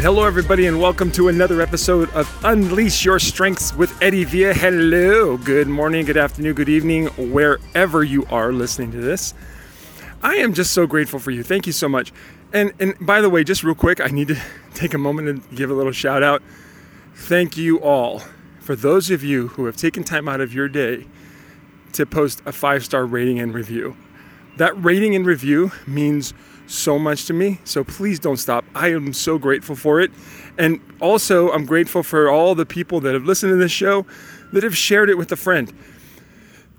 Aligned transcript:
right, 0.00 0.06
hello 0.06 0.24
everybody, 0.24 0.66
and 0.66 0.80
welcome 0.80 1.12
to 1.12 1.28
another 1.28 1.60
episode 1.60 2.08
of 2.12 2.26
Unleash 2.42 3.04
Your 3.04 3.18
Strengths 3.18 3.74
with 3.74 3.92
Eddie 4.00 4.24
Villa. 4.24 4.54
Hello, 4.54 5.36
good 5.36 5.68
morning, 5.68 6.06
good 6.06 6.16
afternoon, 6.16 6.54
good 6.54 6.70
evening, 6.70 7.08
wherever 7.18 8.02
you 8.02 8.24
are 8.30 8.50
listening 8.50 8.90
to 8.92 8.96
this. 8.96 9.34
I 10.22 10.36
am 10.36 10.54
just 10.54 10.72
so 10.72 10.86
grateful 10.86 11.18
for 11.18 11.30
you. 11.30 11.42
Thank 11.42 11.66
you 11.66 11.74
so 11.74 11.86
much. 11.86 12.14
And 12.50 12.72
and 12.80 12.94
by 12.98 13.20
the 13.20 13.28
way, 13.28 13.44
just 13.44 13.62
real 13.62 13.74
quick, 13.74 14.00
I 14.00 14.06
need 14.06 14.28
to 14.28 14.40
take 14.74 14.94
a 14.94 14.98
moment 14.98 15.28
and 15.28 15.54
give 15.54 15.70
a 15.70 15.74
little 15.74 15.92
shout 15.92 16.22
out. 16.22 16.42
Thank 17.14 17.58
you 17.58 17.78
all 17.82 18.22
for 18.58 18.74
those 18.74 19.10
of 19.10 19.22
you 19.22 19.48
who 19.48 19.66
have 19.66 19.76
taken 19.76 20.02
time 20.02 20.30
out 20.30 20.40
of 20.40 20.54
your 20.54 20.70
day 20.70 21.08
to 21.92 22.06
post 22.06 22.40
a 22.46 22.52
five 22.52 22.86
star 22.86 23.04
rating 23.04 23.38
and 23.38 23.52
review. 23.52 23.98
That 24.56 24.82
rating 24.82 25.14
and 25.14 25.26
review 25.26 25.72
means 25.86 26.32
so 26.70 26.98
much 26.98 27.26
to 27.26 27.32
me. 27.32 27.60
So 27.64 27.84
please 27.84 28.18
don't 28.18 28.36
stop. 28.36 28.64
I 28.74 28.92
am 28.92 29.12
so 29.12 29.38
grateful 29.38 29.76
for 29.76 30.00
it. 30.00 30.10
And 30.58 30.80
also, 31.00 31.50
I'm 31.50 31.66
grateful 31.66 32.02
for 32.02 32.30
all 32.30 32.54
the 32.54 32.66
people 32.66 33.00
that 33.00 33.14
have 33.14 33.24
listened 33.24 33.52
to 33.52 33.56
this 33.56 33.72
show 33.72 34.06
that 34.52 34.62
have 34.62 34.76
shared 34.76 35.10
it 35.10 35.18
with 35.18 35.32
a 35.32 35.36
friend. 35.36 35.72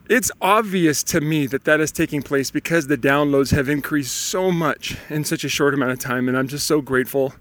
It's 0.09 0.31
obvious 0.41 1.03
to 1.03 1.21
me 1.21 1.47
that 1.47 1.63
that 1.63 1.79
is 1.79 1.91
taking 1.91 2.21
place 2.21 2.51
because 2.51 2.87
the 2.87 2.97
downloads 2.97 3.51
have 3.51 3.69
increased 3.69 4.15
so 4.15 4.51
much 4.51 4.97
in 5.09 5.23
such 5.23 5.43
a 5.43 5.49
short 5.49 5.73
amount 5.73 5.91
of 5.91 5.99
time. 5.99 6.27
And 6.27 6.37
I'm 6.37 6.47
just 6.47 6.67
so 6.67 6.81
grateful. 6.81 7.33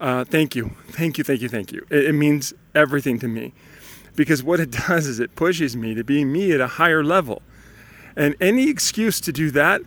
Uh, 0.00 0.24
thank 0.24 0.54
you. 0.54 0.76
Thank 0.90 1.18
you. 1.18 1.24
Thank 1.24 1.40
you. 1.40 1.48
Thank 1.48 1.72
you. 1.72 1.86
It, 1.90 2.06
it 2.06 2.12
means 2.12 2.52
everything 2.74 3.18
to 3.20 3.28
me 3.28 3.54
because 4.14 4.42
what 4.42 4.60
it 4.60 4.70
does 4.88 5.06
is 5.06 5.20
it 5.20 5.34
pushes 5.36 5.76
me 5.76 5.94
to 5.94 6.04
be 6.04 6.24
me 6.24 6.52
at 6.52 6.60
a 6.60 6.66
higher 6.66 7.02
level. 7.02 7.42
And 8.16 8.34
any 8.40 8.68
excuse 8.68 9.20
to 9.20 9.32
do 9.32 9.50
that 9.52 9.80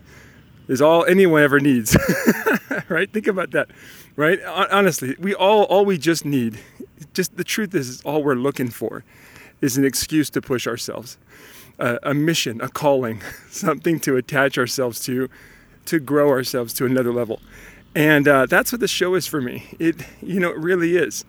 is 0.72 0.81
all 0.81 1.03
anyone 1.05 1.44
ever 1.44 1.59
needs. 1.59 1.97
right? 2.89 3.11
Think 3.11 3.27
about 3.27 3.52
that. 3.52 3.69
Right? 4.16 4.39
Honestly, 4.45 5.16
we 5.19 5.36
all 5.36 5.63
all 5.63 5.83
we 5.83 5.97
just 5.97 6.23
need, 6.23 6.59
just 7.13 7.36
the 7.36 7.44
truth 7.44 7.75
is, 7.75 7.89
is 7.89 8.02
all 8.03 8.23
we're 8.23 8.36
looking 8.36 8.69
for 8.69 9.03
is 9.59 9.78
an 9.78 9.83
excuse 9.83 10.30
to 10.30 10.41
push 10.41 10.66
ourselves. 10.66 11.17
Uh, 11.78 11.97
a 12.03 12.13
mission, 12.13 12.61
a 12.61 12.69
calling, 12.69 13.22
something 13.50 14.00
to 14.00 14.16
attach 14.16 14.58
ourselves 14.58 15.00
to, 15.02 15.30
to 15.86 16.00
grow 16.00 16.30
ourselves 16.30 16.73
to 16.73 16.85
another 16.85 17.11
level. 17.11 17.41
And 17.94 18.28
uh, 18.28 18.45
that's 18.45 18.72
what 18.72 18.80
the 18.80 18.88
show 18.88 19.16
is 19.16 19.28
for 19.28 19.41
me. 19.41 19.75
It, 19.78 19.95
you 20.22 20.39
know, 20.39 20.52
it 20.52 20.58
really 20.58 20.95
is. 20.95 21.25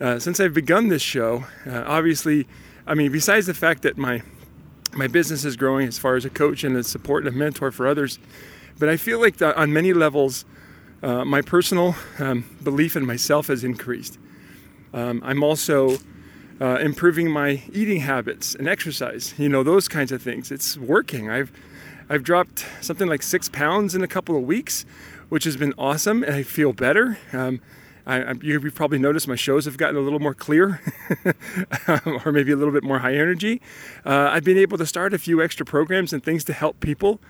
Uh, 0.00 0.18
since 0.18 0.40
I've 0.40 0.54
begun 0.54 0.88
this 0.88 1.02
show, 1.02 1.44
uh, 1.66 1.84
obviously, 1.86 2.48
I 2.86 2.94
mean, 2.94 3.12
besides 3.12 3.46
the 3.46 3.54
fact 3.54 3.82
that 3.82 3.96
my 3.96 4.22
my 4.92 5.06
business 5.06 5.44
is 5.44 5.54
growing 5.54 5.86
as 5.86 5.98
far 5.98 6.16
as 6.16 6.24
a 6.24 6.30
coach 6.30 6.64
and 6.64 6.76
a 6.76 6.82
support 6.82 7.24
and 7.24 7.32
a 7.32 7.38
mentor 7.38 7.70
for 7.70 7.86
others, 7.86 8.18
but 8.78 8.88
I 8.88 8.96
feel 8.96 9.20
like 9.20 9.40
on 9.42 9.72
many 9.72 9.92
levels, 9.92 10.44
uh, 11.02 11.24
my 11.24 11.42
personal 11.42 11.94
um, 12.18 12.44
belief 12.62 12.96
in 12.96 13.06
myself 13.06 13.46
has 13.48 13.64
increased. 13.64 14.18
Um, 14.92 15.22
I'm 15.24 15.42
also 15.42 15.98
uh, 16.60 16.78
improving 16.80 17.30
my 17.30 17.62
eating 17.72 18.00
habits 18.00 18.54
and 18.54 18.68
exercise. 18.68 19.34
You 19.38 19.48
know 19.48 19.62
those 19.62 19.88
kinds 19.88 20.12
of 20.12 20.22
things. 20.22 20.50
It's 20.50 20.76
working. 20.76 21.30
I've 21.30 21.52
I've 22.08 22.22
dropped 22.22 22.66
something 22.80 23.08
like 23.08 23.22
six 23.22 23.48
pounds 23.48 23.94
in 23.94 24.02
a 24.02 24.08
couple 24.08 24.36
of 24.36 24.42
weeks, 24.42 24.84
which 25.28 25.44
has 25.44 25.56
been 25.56 25.72
awesome, 25.78 26.22
and 26.24 26.34
I 26.34 26.42
feel 26.42 26.72
better. 26.72 27.18
Um, 27.32 27.60
I, 28.06 28.32
you've 28.42 28.74
probably 28.74 28.98
noticed 28.98 29.28
my 29.28 29.36
shows 29.36 29.66
have 29.66 29.76
gotten 29.76 29.96
a 29.96 30.00
little 30.00 30.18
more 30.18 30.34
clear, 30.34 30.80
or 32.24 32.32
maybe 32.32 32.50
a 32.50 32.56
little 32.56 32.72
bit 32.72 32.82
more 32.82 32.98
high 32.98 33.14
energy. 33.14 33.62
Uh, 34.04 34.30
I've 34.32 34.42
been 34.42 34.58
able 34.58 34.78
to 34.78 34.86
start 34.86 35.14
a 35.14 35.18
few 35.18 35.40
extra 35.40 35.64
programs 35.64 36.12
and 36.12 36.22
things 36.24 36.42
to 36.44 36.52
help 36.52 36.80
people 36.80 37.20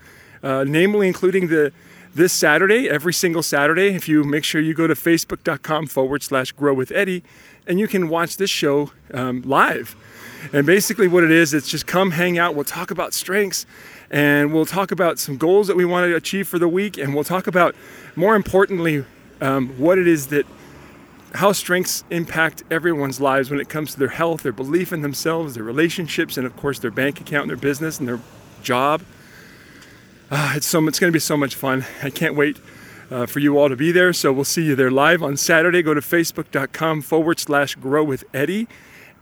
uh, 0.42 0.64
namely 0.66 1.06
including 1.06 1.48
the 1.48 1.72
this 2.14 2.32
Saturday, 2.32 2.88
every 2.88 3.12
single 3.12 3.42
Saturday. 3.42 3.94
If 3.94 4.08
you 4.08 4.24
make 4.24 4.44
sure 4.44 4.60
you 4.60 4.74
go 4.74 4.86
to 4.86 4.94
facebook.com 4.94 5.86
forward 5.86 6.22
slash 6.22 6.50
grow 6.52 6.74
with 6.74 6.90
Eddie, 6.90 7.22
and 7.66 7.78
you 7.78 7.86
can 7.86 8.08
watch 8.08 8.36
this 8.36 8.50
show 8.50 8.90
um, 9.14 9.42
live. 9.42 9.94
And 10.52 10.66
basically, 10.66 11.06
what 11.06 11.22
it 11.22 11.30
is, 11.30 11.54
it's 11.54 11.68
just 11.68 11.86
come 11.86 12.12
hang 12.12 12.38
out. 12.38 12.54
We'll 12.54 12.64
talk 12.64 12.90
about 12.90 13.12
strengths 13.14 13.66
and 14.10 14.52
we'll 14.52 14.66
talk 14.66 14.90
about 14.90 15.18
some 15.18 15.36
goals 15.36 15.68
that 15.68 15.76
we 15.76 15.84
want 15.84 16.08
to 16.08 16.16
achieve 16.16 16.48
for 16.48 16.58
the 16.58 16.68
week. 16.68 16.98
And 16.98 17.14
we'll 17.14 17.24
talk 17.24 17.46
about, 17.46 17.76
more 18.16 18.34
importantly, 18.34 19.04
um, 19.40 19.68
what 19.78 19.98
it 19.98 20.08
is 20.08 20.28
that 20.28 20.46
how 21.34 21.52
strengths 21.52 22.02
impact 22.10 22.64
everyone's 22.70 23.20
lives 23.20 23.50
when 23.50 23.60
it 23.60 23.68
comes 23.68 23.92
to 23.92 23.98
their 23.98 24.08
health, 24.08 24.42
their 24.42 24.52
belief 24.52 24.92
in 24.92 25.02
themselves, 25.02 25.54
their 25.54 25.62
relationships, 25.62 26.36
and 26.36 26.44
of 26.44 26.56
course, 26.56 26.80
their 26.80 26.90
bank 26.90 27.20
account, 27.20 27.42
and 27.42 27.50
their 27.50 27.56
business, 27.56 28.00
and 28.00 28.08
their 28.08 28.18
job. 28.62 29.02
Uh, 30.30 30.52
it's 30.54 30.66
so 30.66 30.86
it's 30.86 31.00
going 31.00 31.10
to 31.10 31.12
be 31.12 31.18
so 31.18 31.36
much 31.36 31.56
fun. 31.56 31.84
I 32.04 32.10
can't 32.10 32.36
wait 32.36 32.60
uh, 33.10 33.26
for 33.26 33.40
you 33.40 33.58
all 33.58 33.68
to 33.68 33.74
be 33.74 33.90
there. 33.90 34.12
So 34.12 34.32
we'll 34.32 34.44
see 34.44 34.64
you 34.64 34.76
there 34.76 34.90
live 34.90 35.24
on 35.24 35.36
Saturday. 35.36 35.82
Go 35.82 35.92
to 35.92 36.00
facebook.com 36.00 37.02
forward 37.02 37.40
slash 37.40 37.74
grow 37.74 38.04
with 38.04 38.22
Eddie, 38.32 38.68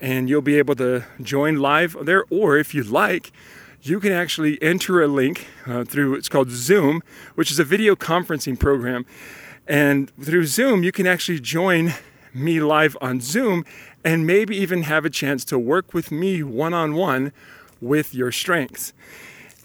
and 0.02 0.28
you'll 0.28 0.42
be 0.42 0.58
able 0.58 0.74
to 0.74 1.06
join 1.22 1.56
live 1.56 1.96
there. 2.02 2.24
Or 2.28 2.58
if 2.58 2.74
you'd 2.74 2.88
like, 2.88 3.32
you 3.80 4.00
can 4.00 4.12
actually 4.12 4.60
enter 4.60 5.02
a 5.02 5.06
link 5.06 5.46
uh, 5.66 5.84
through 5.84 6.14
it's 6.14 6.28
called 6.28 6.50
Zoom, 6.50 7.02
which 7.36 7.50
is 7.50 7.58
a 7.58 7.64
video 7.64 7.96
conferencing 7.96 8.58
program. 8.58 9.06
And 9.66 10.10
through 10.22 10.44
Zoom, 10.44 10.82
you 10.82 10.92
can 10.92 11.06
actually 11.06 11.40
join 11.40 11.94
me 12.34 12.60
live 12.60 12.98
on 13.00 13.22
Zoom 13.22 13.64
and 14.04 14.26
maybe 14.26 14.54
even 14.58 14.82
have 14.82 15.06
a 15.06 15.10
chance 15.10 15.42
to 15.46 15.58
work 15.58 15.94
with 15.94 16.12
me 16.12 16.42
one 16.42 16.74
on 16.74 16.92
one 16.92 17.32
with 17.80 18.14
your 18.14 18.30
strengths. 18.30 18.92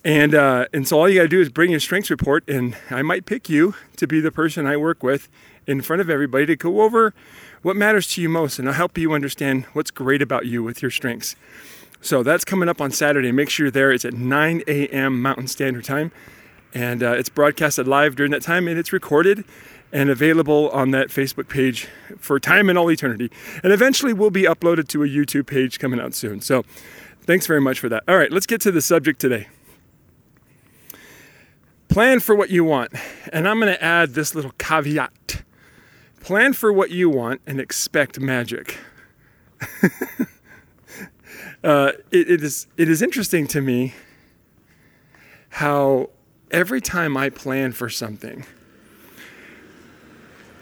And, 0.04 0.36
uh, 0.36 0.66
and 0.74 0.88
so 0.88 1.00
all 1.00 1.08
you 1.08 1.20
got 1.20 1.24
to 1.24 1.30
do 1.30 1.40
is 1.40 1.50
bring 1.50 1.72
your 1.72 1.80
strengths 1.80 2.10
report, 2.10 2.48
and 2.50 2.76
I 2.90 3.02
might 3.04 3.26
pick 3.26 3.50
you 3.50 3.76
to 3.96 4.06
be 4.06 4.20
the 4.20 4.32
person 4.32 4.66
I 4.66 4.76
work 4.76 5.02
with 5.02 5.30
in 5.66 5.82
front 5.82 6.02
of 6.02 6.10
everybody 6.10 6.46
to 6.48 6.56
go 6.58 6.82
over 6.82 7.14
what 7.62 7.78
matters 7.78 8.14
to 8.14 8.22
you 8.22 8.28
most, 8.28 8.60
and 8.60 8.68
I'll 8.68 8.74
help 8.74 8.98
you 8.98 9.14
understand 9.14 9.64
what's 9.72 9.92
great 9.92 10.22
about 10.22 10.46
you 10.46 10.62
with 10.62 10.82
your 10.82 10.92
strengths. 10.92 11.36
So 12.02 12.22
that's 12.22 12.44
coming 12.44 12.68
up 12.68 12.82
on 12.82 12.92
Saturday. 12.92 13.32
Make 13.32 13.50
sure 13.50 13.68
you're 13.68 13.72
there. 13.72 13.92
It's 13.94 14.04
at 14.04 14.14
9 14.14 14.64
a.m. 14.68 15.22
Mountain 15.22 15.48
Standard 15.48 15.86
Time, 15.86 16.12
and 16.74 17.02
uh, 17.02 17.14
it's 17.14 17.30
broadcasted 17.30 17.88
live 17.88 18.18
during 18.18 18.34
that 18.34 18.42
time, 18.42 18.68
and 18.68 18.78
it's 18.78 18.92
recorded 18.92 19.46
and 19.94 20.10
available 20.10 20.70
on 20.72 20.92
that 20.92 21.08
Facebook 21.08 21.48
page 21.48 21.88
for 22.18 22.40
time 22.40 22.68
and 22.68 22.78
all 22.78 22.92
eternity. 22.92 23.32
And 23.64 23.72
eventually 23.72 24.12
will 24.12 24.32
be 24.32 24.44
uploaded 24.44 24.90
to 24.90 25.04
a 25.04 25.08
YouTube 25.08 25.46
page 25.46 25.80
coming 25.80 26.02
out 26.02 26.14
soon. 26.14 26.42
So 26.42 26.64
thanks 27.22 27.48
very 27.48 27.62
much 27.62 27.80
for 27.80 27.88
that. 27.88 28.04
All 28.08 28.18
right, 28.18 28.32
let's 28.32 28.48
get 28.48 28.60
to 28.62 28.72
the 28.72 28.82
subject 28.82 29.22
today. 29.22 29.48
Plan 31.94 32.20
for 32.22 32.34
what 32.34 32.50
you 32.50 32.64
want. 32.64 32.92
And 33.32 33.48
I'm 33.48 33.60
going 33.60 33.72
to 33.72 33.84
add 33.84 34.16
this 34.16 34.34
little 34.34 34.54
caveat 34.58 35.44
plan 36.22 36.54
for 36.54 36.74
what 36.74 36.90
you 36.90 37.08
want 37.08 37.42
and 37.46 37.60
expect 37.60 38.20
magic. 38.20 38.80
uh, 41.64 41.92
it, 42.10 42.32
it, 42.32 42.42
is, 42.42 42.66
it 42.78 42.90
is 42.90 43.04
interesting 43.04 43.46
to 43.46 43.62
me 43.62 43.94
how 45.50 46.10
every 46.50 46.82
time 46.82 47.16
I 47.16 47.30
plan 47.30 47.74
for 47.74 47.92
something, 47.92 48.44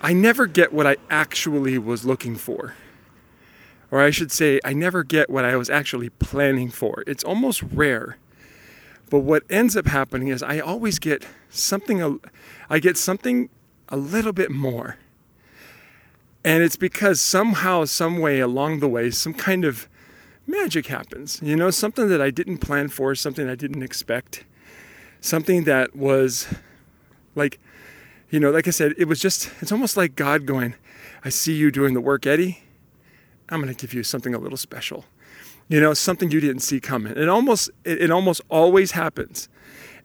I 0.01 0.11
never 0.11 0.47
get 0.47 0.73
what 0.73 0.85
I 0.85 0.97
actually 1.09 1.77
was 1.77 2.03
looking 2.03 2.35
for. 2.35 2.75
Or 3.89 4.01
I 4.01 4.09
should 4.09 4.33
say, 4.33 4.59
I 4.65 4.73
never 4.73 5.05
get 5.05 5.29
what 5.29 5.45
I 5.45 5.55
was 5.55 5.69
actually 5.69 6.09
planning 6.09 6.69
for. 6.69 7.05
It's 7.07 7.23
almost 7.23 7.63
rare 7.63 8.17
but 9.11 9.19
what 9.19 9.43
ends 9.49 9.75
up 9.75 9.87
happening 9.87 10.29
is 10.29 10.41
I 10.41 10.59
always 10.59 10.97
get 10.97 11.27
something, 11.49 12.21
I 12.69 12.79
get 12.79 12.97
something 12.97 13.49
a 13.89 13.97
little 13.97 14.31
bit 14.31 14.49
more. 14.49 14.95
And 16.45 16.63
it's 16.63 16.77
because 16.77 17.19
somehow, 17.19 17.83
some 17.83 18.19
way 18.19 18.39
along 18.39 18.79
the 18.79 18.87
way, 18.87 19.11
some 19.11 19.33
kind 19.33 19.65
of 19.65 19.89
magic 20.47 20.87
happens. 20.87 21.41
You 21.43 21.57
know, 21.57 21.71
something 21.71 22.07
that 22.07 22.21
I 22.21 22.31
didn't 22.31 22.59
plan 22.59 22.87
for, 22.87 23.13
something 23.13 23.49
I 23.49 23.55
didn't 23.55 23.83
expect, 23.83 24.45
something 25.19 25.65
that 25.65 25.93
was 25.93 26.47
like, 27.35 27.59
you 28.29 28.39
know, 28.39 28.49
like 28.49 28.65
I 28.65 28.71
said, 28.71 28.93
it 28.97 29.09
was 29.09 29.19
just, 29.19 29.51
it's 29.59 29.73
almost 29.73 29.97
like 29.97 30.15
God 30.15 30.45
going, 30.45 30.73
I 31.25 31.27
see 31.29 31.53
you 31.53 31.69
doing 31.69 31.93
the 31.95 32.01
work, 32.01 32.25
Eddie. 32.25 32.63
I'm 33.49 33.61
going 33.61 33.75
to 33.75 33.79
give 33.79 33.93
you 33.93 34.03
something 34.03 34.33
a 34.33 34.39
little 34.39 34.57
special 34.57 35.03
you 35.67 35.79
know, 35.79 35.93
something 35.93 36.31
you 36.31 36.39
didn't 36.39 36.61
see 36.61 36.79
coming. 36.79 37.15
It 37.15 37.29
almost 37.29 37.69
it, 37.85 38.03
it 38.03 38.11
almost 38.11 38.41
always 38.49 38.91
happens. 38.91 39.49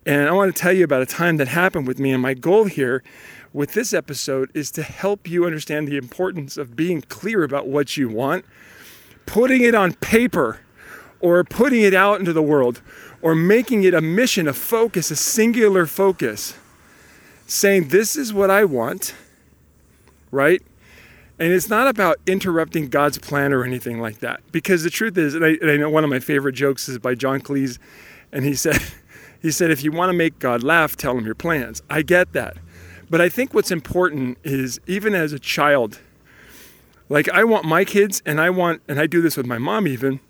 And 0.06 0.28
I 0.28 0.32
want 0.32 0.54
to 0.54 0.60
tell 0.60 0.72
you 0.72 0.84
about 0.84 1.02
a 1.02 1.06
time 1.06 1.36
that 1.38 1.48
happened 1.48 1.88
with 1.88 1.98
me. 1.98 2.12
And 2.12 2.22
my 2.22 2.34
goal 2.34 2.66
here 2.66 3.02
with 3.52 3.72
this 3.72 3.92
episode 3.92 4.50
is 4.54 4.70
to 4.72 4.82
help 4.82 5.28
you 5.28 5.44
understand 5.44 5.88
the 5.88 5.96
importance 5.96 6.56
of 6.56 6.76
being 6.76 7.02
clear 7.02 7.42
about 7.42 7.66
what 7.66 7.96
you 7.96 8.08
want, 8.08 8.44
putting 9.26 9.62
it 9.62 9.74
on 9.74 9.94
paper, 9.94 10.60
or 11.18 11.42
putting 11.42 11.82
it 11.82 11.94
out 11.94 12.20
into 12.20 12.32
the 12.32 12.42
world, 12.42 12.82
or 13.20 13.34
making 13.34 13.82
it 13.82 13.94
a 13.94 14.00
mission, 14.00 14.46
a 14.46 14.52
focus, 14.52 15.10
a 15.10 15.16
singular 15.16 15.86
focus, 15.86 16.54
saying, 17.46 17.88
This 17.88 18.14
is 18.14 18.32
what 18.32 18.50
I 18.50 18.64
want, 18.64 19.14
right? 20.30 20.62
And 21.38 21.52
it's 21.52 21.68
not 21.68 21.86
about 21.86 22.18
interrupting 22.26 22.88
God's 22.88 23.18
plan 23.18 23.52
or 23.52 23.62
anything 23.64 24.00
like 24.00 24.20
that. 24.20 24.40
Because 24.52 24.84
the 24.84 24.90
truth 24.90 25.18
is, 25.18 25.34
and 25.34 25.44
I, 25.44 25.58
and 25.60 25.70
I, 25.70 25.76
know 25.76 25.90
one 25.90 26.02
of 26.02 26.08
my 26.08 26.18
favorite 26.18 26.54
jokes 26.54 26.88
is 26.88 26.98
by 26.98 27.14
John 27.14 27.40
Cleese, 27.40 27.78
and 28.32 28.44
he 28.44 28.54
said, 28.64 28.82
he 29.42 29.50
said, 29.50 29.70
if 29.70 29.84
you 29.84 29.92
want 29.92 30.08
to 30.10 30.14
make 30.14 30.38
God 30.38 30.62
laugh, 30.62 30.96
tell 30.96 31.16
him 31.16 31.26
your 31.26 31.34
plans. 31.34 31.82
I 31.90 32.02
get 32.02 32.32
that. 32.32 32.56
But 33.08 33.20
I 33.20 33.28
think 33.28 33.54
what's 33.54 33.70
important 33.70 34.38
is 34.42 34.80
even 34.86 35.14
as 35.14 35.32
a 35.32 35.38
child, 35.38 36.00
Like 37.08 37.28
I 37.28 37.44
want 37.44 37.64
my 37.64 37.84
kids, 37.84 38.22
and 38.26 38.40
I 38.40 38.50
want, 38.50 38.82
and 38.88 38.98
I 38.98 39.06
do 39.06 39.20
this 39.20 39.36
with 39.36 39.46
my 39.46 39.58
mom 39.58 39.86
even, 39.86 40.20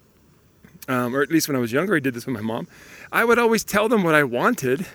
um, 0.89 1.17
or 1.17 1.23
at 1.23 1.31
least 1.31 1.49
when 1.49 1.57
I 1.57 1.61
was 1.61 1.73
younger, 1.73 1.97
I 1.97 2.01
did 2.01 2.15
this 2.15 2.27
with 2.27 2.35
my 2.35 2.43
mom. 2.43 2.69
I 3.11 3.25
would 3.25 3.39
always 3.39 3.65
tell 3.65 3.89
them 3.89 4.03
what 4.03 4.15
I 4.15 4.25
wanted. 4.25 4.87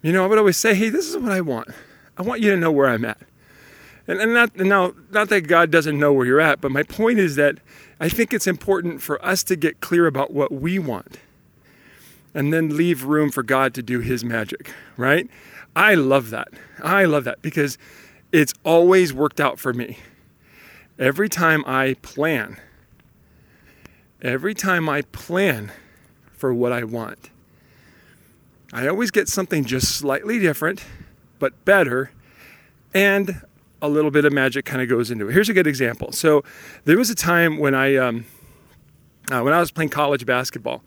You 0.00 0.12
know, 0.12 0.22
I 0.22 0.26
would 0.28 0.38
always 0.38 0.56
say, 0.56 0.74
"Hey, 0.74 0.90
this 0.90 1.08
is 1.08 1.16
what 1.16 1.32
I 1.32 1.40
want. 1.40 1.68
I 2.16 2.22
want 2.22 2.40
you 2.40 2.50
to 2.50 2.56
know 2.56 2.70
where 2.70 2.88
I'm 2.88 3.04
at." 3.04 3.18
And, 4.08 4.20
and 4.20 4.32
not 4.32 4.56
now, 4.56 4.94
not 5.10 5.28
that 5.28 5.42
God 5.42 5.70
doesn't 5.70 5.98
know 5.98 6.12
where 6.14 6.24
you're 6.26 6.40
at, 6.40 6.62
but 6.62 6.72
my 6.72 6.82
point 6.82 7.18
is 7.18 7.36
that 7.36 7.58
I 8.00 8.08
think 8.08 8.32
it's 8.32 8.46
important 8.46 9.02
for 9.02 9.22
us 9.24 9.44
to 9.44 9.54
get 9.54 9.80
clear 9.80 10.06
about 10.06 10.32
what 10.32 10.50
we 10.50 10.78
want, 10.78 11.18
and 12.34 12.52
then 12.52 12.74
leave 12.74 13.04
room 13.04 13.30
for 13.30 13.42
God 13.42 13.74
to 13.74 13.82
do 13.82 14.00
His 14.00 14.24
magic. 14.24 14.72
Right? 14.96 15.28
I 15.76 15.94
love 15.94 16.30
that. 16.30 16.48
I 16.82 17.04
love 17.04 17.24
that 17.24 17.42
because 17.42 17.76
it's 18.32 18.54
always 18.64 19.12
worked 19.12 19.40
out 19.40 19.60
for 19.60 19.74
me. 19.74 19.98
Every 20.98 21.28
time 21.28 21.62
I 21.66 21.94
plan, 22.00 22.56
every 24.22 24.54
time 24.54 24.88
I 24.88 25.02
plan 25.02 25.70
for 26.32 26.52
what 26.52 26.72
I 26.72 26.82
want, 26.82 27.30
I 28.72 28.88
always 28.88 29.10
get 29.10 29.28
something 29.28 29.64
just 29.64 29.96
slightly 29.96 30.38
different, 30.38 30.82
but 31.38 31.64
better, 31.64 32.10
and 32.92 33.42
a 33.80 33.88
little 33.88 34.10
bit 34.10 34.24
of 34.24 34.32
magic 34.32 34.64
kind 34.64 34.82
of 34.82 34.88
goes 34.88 35.10
into 35.10 35.28
it. 35.28 35.32
Here's 35.32 35.48
a 35.48 35.54
good 35.54 35.66
example. 35.66 36.12
So 36.12 36.42
there 36.84 36.96
was 36.96 37.10
a 37.10 37.14
time 37.14 37.58
when 37.58 37.74
I 37.74 37.96
um, 37.96 38.24
uh, 39.30 39.42
when 39.42 39.52
I 39.52 39.60
was 39.60 39.70
playing 39.70 39.90
college 39.90 40.26
basketball. 40.26 40.82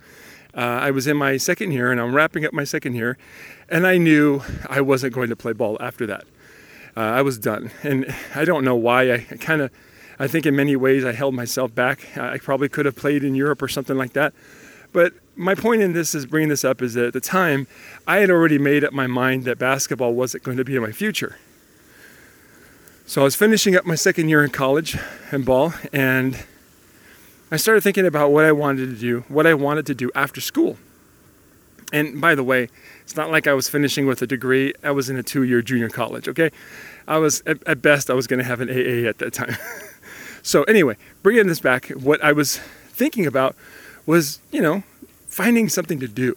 Uh, 0.54 0.60
I 0.60 0.92
was 0.92 1.08
in 1.08 1.16
my 1.16 1.38
second 1.38 1.72
year, 1.72 1.92
and 1.92 2.02
I'm 2.02 2.14
wrapping 2.14 2.44
up 2.44 2.52
my 2.52 2.66
second 2.66 2.96
year, 2.96 3.18
and 3.70 3.88
I 3.88 3.98
knew 3.98 4.42
I 4.70 4.82
wasn't 4.82 5.14
going 5.14 5.30
to 5.30 5.36
play 5.36 5.54
ball 5.54 5.78
after 5.80 6.06
that. 6.08 6.26
Uh, 6.98 7.00
I 7.00 7.22
was 7.22 7.38
done, 7.38 7.72
and 7.84 8.14
I 8.36 8.44
don't 8.44 8.66
know 8.66 8.76
why. 8.76 9.14
I 9.14 9.18
kind 9.20 9.62
of 9.62 9.72
I 10.20 10.28
think 10.28 10.46
in 10.46 10.56
many 10.56 10.76
ways 10.76 11.04
I 11.04 11.14
held 11.14 11.34
myself 11.34 11.74
back. 11.74 12.16
I 12.18 12.38
probably 12.38 12.70
could 12.70 12.86
have 12.86 12.96
played 12.96 13.24
in 13.24 13.34
Europe 13.34 13.62
or 13.62 13.68
something 13.68 13.98
like 13.98 14.14
that. 14.14 14.34
But 14.94 15.14
my 15.36 15.56
point 15.56 15.82
in 15.82 15.94
this 15.94 16.14
is 16.14 16.26
bringing 16.26 16.50
this 16.50 16.66
up 16.66 16.82
is 16.82 16.94
that 16.94 17.08
at 17.08 17.14
the 17.14 17.22
time 17.22 17.66
I 18.06 18.18
had 18.18 18.30
already 18.30 18.60
made 18.60 18.84
up 18.84 18.94
my 18.94 19.08
mind 19.08 19.46
that 19.46 19.58
basketball 19.58 20.14
wasn't 20.14 20.44
going 20.44 20.58
to 20.58 20.66
be 20.66 20.76
in 20.76 20.82
my 20.82 20.92
future. 20.92 21.38
So 23.12 23.19
I 23.19 23.24
was 23.25 23.36
finishing 23.36 23.75
up 23.75 23.86
my 23.86 23.96
second 23.96 24.30
year 24.30 24.42
in 24.42 24.52
college 24.52 24.98
and 25.31 25.44
ball, 25.44 25.74
and 25.92 26.46
I 27.52 27.58
started 27.58 27.81
thinking 27.81 28.06
about 28.06 28.31
what 28.31 28.46
I 28.46 28.54
wanted 28.54 28.86
to 28.86 28.96
do, 28.96 29.25
what 29.28 29.46
I 29.46 29.54
wanted 29.54 29.86
to 29.88 29.94
do 29.94 30.10
after 30.16 30.40
school. 30.40 30.78
And 31.92 32.22
by 32.22 32.36
the 32.36 32.44
way, 32.46 32.69
it's 33.02 33.18
not 33.18 33.30
like 33.30 33.48
I 33.48 33.54
was 33.54 33.68
finishing 33.68 34.08
with 34.08 34.22
a 34.22 34.28
degree. 34.28 34.74
I 34.81 34.92
was 34.92 35.10
in 35.10 35.18
a 35.18 35.24
two-year 35.24 35.62
junior 35.62 35.90
college. 35.90 36.30
Okay, 36.30 36.52
I 37.06 37.18
was 37.18 37.44
at, 37.46 37.62
at 37.68 37.81
best 37.81 38.10
I 38.10 38.13
was 38.13 38.28
going 38.28 38.40
to 38.40 38.46
have 38.46 38.62
an 38.62 38.69
AA 38.69 39.10
at 39.10 39.18
that 39.18 39.34
time. 39.34 39.57
So, 40.42 40.64
anyway, 40.64 40.96
bringing 41.22 41.48
this 41.48 41.60
back, 41.60 41.90
what 41.90 42.24
I 42.24 42.31
was 42.31 42.57
thinking 42.57 43.28
about 43.28 43.57
was, 44.06 44.40
you 44.52 44.62
know, 44.62 44.84
finding 45.28 45.68
something 45.68 46.00
to 46.00 46.07
do. 46.07 46.36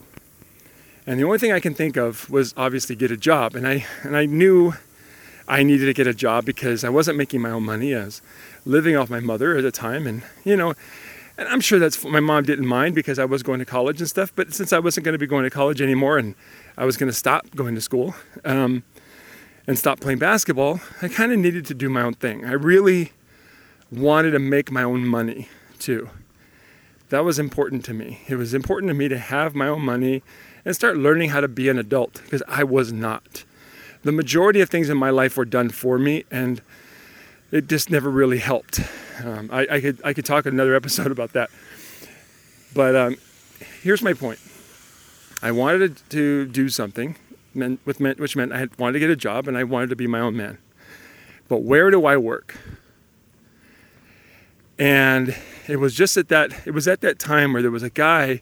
And 1.07 1.21
the 1.21 1.25
only 1.25 1.39
thing 1.39 1.53
I 1.53 1.61
can 1.61 1.73
think 1.73 1.97
of 1.97 2.29
was 2.29 2.53
obviously 2.57 2.97
get 2.97 3.13
a 3.13 3.17
job. 3.17 3.55
And 3.55 3.67
I, 3.67 3.87
and 4.03 4.15
I 4.15 4.27
knew 4.27 4.75
I 5.47 5.63
needed 5.63 5.87
to 5.87 5.95
get 5.95 6.07
a 6.07 6.15
job 6.15 6.45
because 6.45 6.85
I 6.85 6.89
wasn't 6.89 7.19
making 7.19 7.41
my 7.43 7.51
own 7.51 7.65
money. 7.65 7.95
I 7.95 8.05
was 8.05 8.23
living 8.65 8.97
off 8.97 9.11
my 9.11 9.21
mother 9.21 9.57
at 9.57 9.63
the 9.63 9.71
time. 9.71 10.07
And, 10.07 10.23
you 10.45 10.57
know, 10.57 10.75
and 11.37 11.49
I'm 11.49 11.61
sure 11.61 11.79
that's 11.79 12.03
my 12.05 12.21
mom 12.21 12.45
didn't 12.45 12.67
mind 12.67 12.95
because 12.95 13.19
I 13.19 13.25
was 13.25 13.43
going 13.43 13.59
to 13.59 13.65
college 13.65 14.01
and 14.01 14.09
stuff. 14.09 14.33
But 14.35 14.55
since 14.55 14.73
I 14.73 14.79
wasn't 14.79 15.05
going 15.05 15.15
to 15.15 15.19
be 15.19 15.27
going 15.27 15.45
to 15.45 15.51
college 15.51 15.83
anymore 15.83 16.19
and 16.19 16.35
I 16.77 16.85
was 16.85 16.97
going 16.97 17.11
to 17.11 17.17
stop 17.17 17.55
going 17.55 17.75
to 17.75 17.81
school 17.81 18.15
um, 18.45 18.85
and 19.67 19.79
stop 19.79 20.01
playing 20.01 20.19
basketball, 20.19 20.81
I 21.03 21.09
kind 21.09 21.33
of 21.33 21.39
needed 21.39 21.67
to 21.67 21.75
do 21.75 21.89
my 21.89 22.03
own 22.03 22.15
thing. 22.15 22.45
I 22.45 22.53
really 22.53 23.13
wanted 23.91 24.31
to 24.33 24.39
make 24.39 24.71
my 24.71 24.83
own 24.83 25.07
money 25.07 25.49
too. 25.79 26.09
That 27.11 27.25
was 27.25 27.39
important 27.39 27.85
to 27.87 27.95
me. 27.95 28.21
It 28.29 28.37
was 28.37 28.55
important 28.55 28.91
to 28.91 28.95
me 28.95 29.09
to 29.09 29.19
have 29.19 29.55
my 29.55 29.69
own 29.69 29.83
money 29.83 30.23
and 30.65 30.75
start 30.75 30.97
learning 30.97 31.31
how 31.31 31.41
to 31.41 31.49
be 31.49 31.69
an 31.69 31.79
adult 31.79 32.23
because 32.25 32.43
I 32.49 32.65
was 32.65 32.93
not. 32.93 33.45
The 34.05 34.13
majority 34.13 34.61
of 34.61 34.69
things 34.69 34.91
in 34.91 34.97
my 34.99 35.11
life 35.11 35.37
were 35.37 35.47
done 35.47 35.71
for 35.71 35.99
me 35.99 36.25
and 36.31 36.61
it 37.51 37.69
just 37.69 37.91
never 37.91 38.11
really 38.11 38.39
helped. 38.39 38.81
Um, 39.25 39.49
I, 39.53 39.67
I, 39.71 39.81
could 39.81 40.01
I 40.05 40.13
could 40.13 40.25
talk 40.25 40.45
another 40.47 40.75
episode 40.81 41.11
about 41.11 41.33
that. 41.33 41.51
But 42.75 42.95
um, 42.97 43.17
here's 43.83 44.03
my 44.03 44.13
point. 44.13 44.41
I 45.43 45.53
wanted 45.53 46.01
to 46.11 46.47
do 46.47 46.69
something, 46.69 47.17
which 47.55 48.01
meant 48.01 48.53
I 48.53 48.69
wanted 48.79 48.93
to 48.95 48.99
get 48.99 49.11
a 49.11 49.17
job 49.17 49.47
and 49.47 49.57
I 49.57 49.65
wanted 49.65 49.91
to 49.91 49.97
be 49.97 50.07
my 50.07 50.21
own 50.21 50.37
man. 50.37 50.59
But 51.49 51.63
where 51.63 51.91
do 51.91 52.07
I 52.07 52.17
work? 52.17 52.57
And 54.79 55.37
it 55.69 55.77
was 55.77 55.95
just 55.95 56.17
at 56.17 56.29
that 56.29 56.67
it 56.67 56.73
was 56.73 56.89
at 56.89 57.01
that 57.03 57.19
time 57.19 57.53
where 57.53 57.63
there 57.63 57.71
was 57.71 57.83
a 57.83 57.91
guy 57.91 58.41